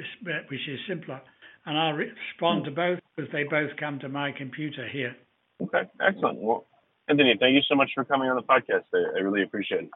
which 0.49 0.69
is 0.69 0.79
simpler. 0.89 1.21
And 1.67 1.79
I'll 1.79 1.93
respond 1.93 2.65
to 2.65 2.71
both 2.71 3.01
because 3.17 3.31
they 3.33 3.45
both 3.45 3.71
come 3.79 3.99
to 4.01 4.09
my 4.09 4.33
computer 4.33 4.89
here. 4.89 5.15
Okay, 5.63 5.83
excellent. 6.01 6.39
Well, 6.39 6.67
Anthony, 7.09 7.37
thank 7.39 7.55
you 7.55 7.63
so 7.69 7.75
much 7.75 7.91
for 7.95 8.05
coming 8.05 8.31
on 8.31 8.37
the 8.37 8.43
podcast. 8.43 8.85
I, 8.95 9.19
I 9.19 9.21
really 9.21 9.43
appreciate 9.43 9.85
it. 9.85 9.91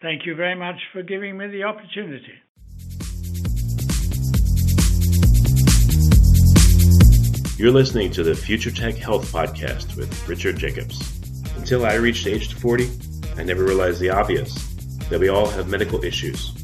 Thank 0.00 0.24
you 0.24 0.34
very 0.34 0.54
much 0.54 0.76
for 0.92 1.02
giving 1.02 1.36
me 1.36 1.48
the 1.48 1.64
opportunity. 1.64 2.32
You're 7.58 7.72
listening 7.72 8.10
to 8.12 8.22
the 8.22 8.34
Future 8.34 8.70
Tech 8.70 8.94
Health 8.94 9.30
Podcast 9.30 9.94
with 9.94 10.26
Richard 10.26 10.56
Jacobs. 10.56 11.20
Until 11.56 11.84
I 11.84 11.96
reached 11.96 12.26
age 12.26 12.54
40, 12.54 12.88
I 13.36 13.42
never 13.42 13.64
realized 13.64 14.00
the 14.00 14.08
obvious 14.08 14.54
that 15.10 15.20
we 15.20 15.28
all 15.28 15.46
have 15.50 15.68
medical 15.68 16.02
issues, 16.02 16.54
or 16.56 16.59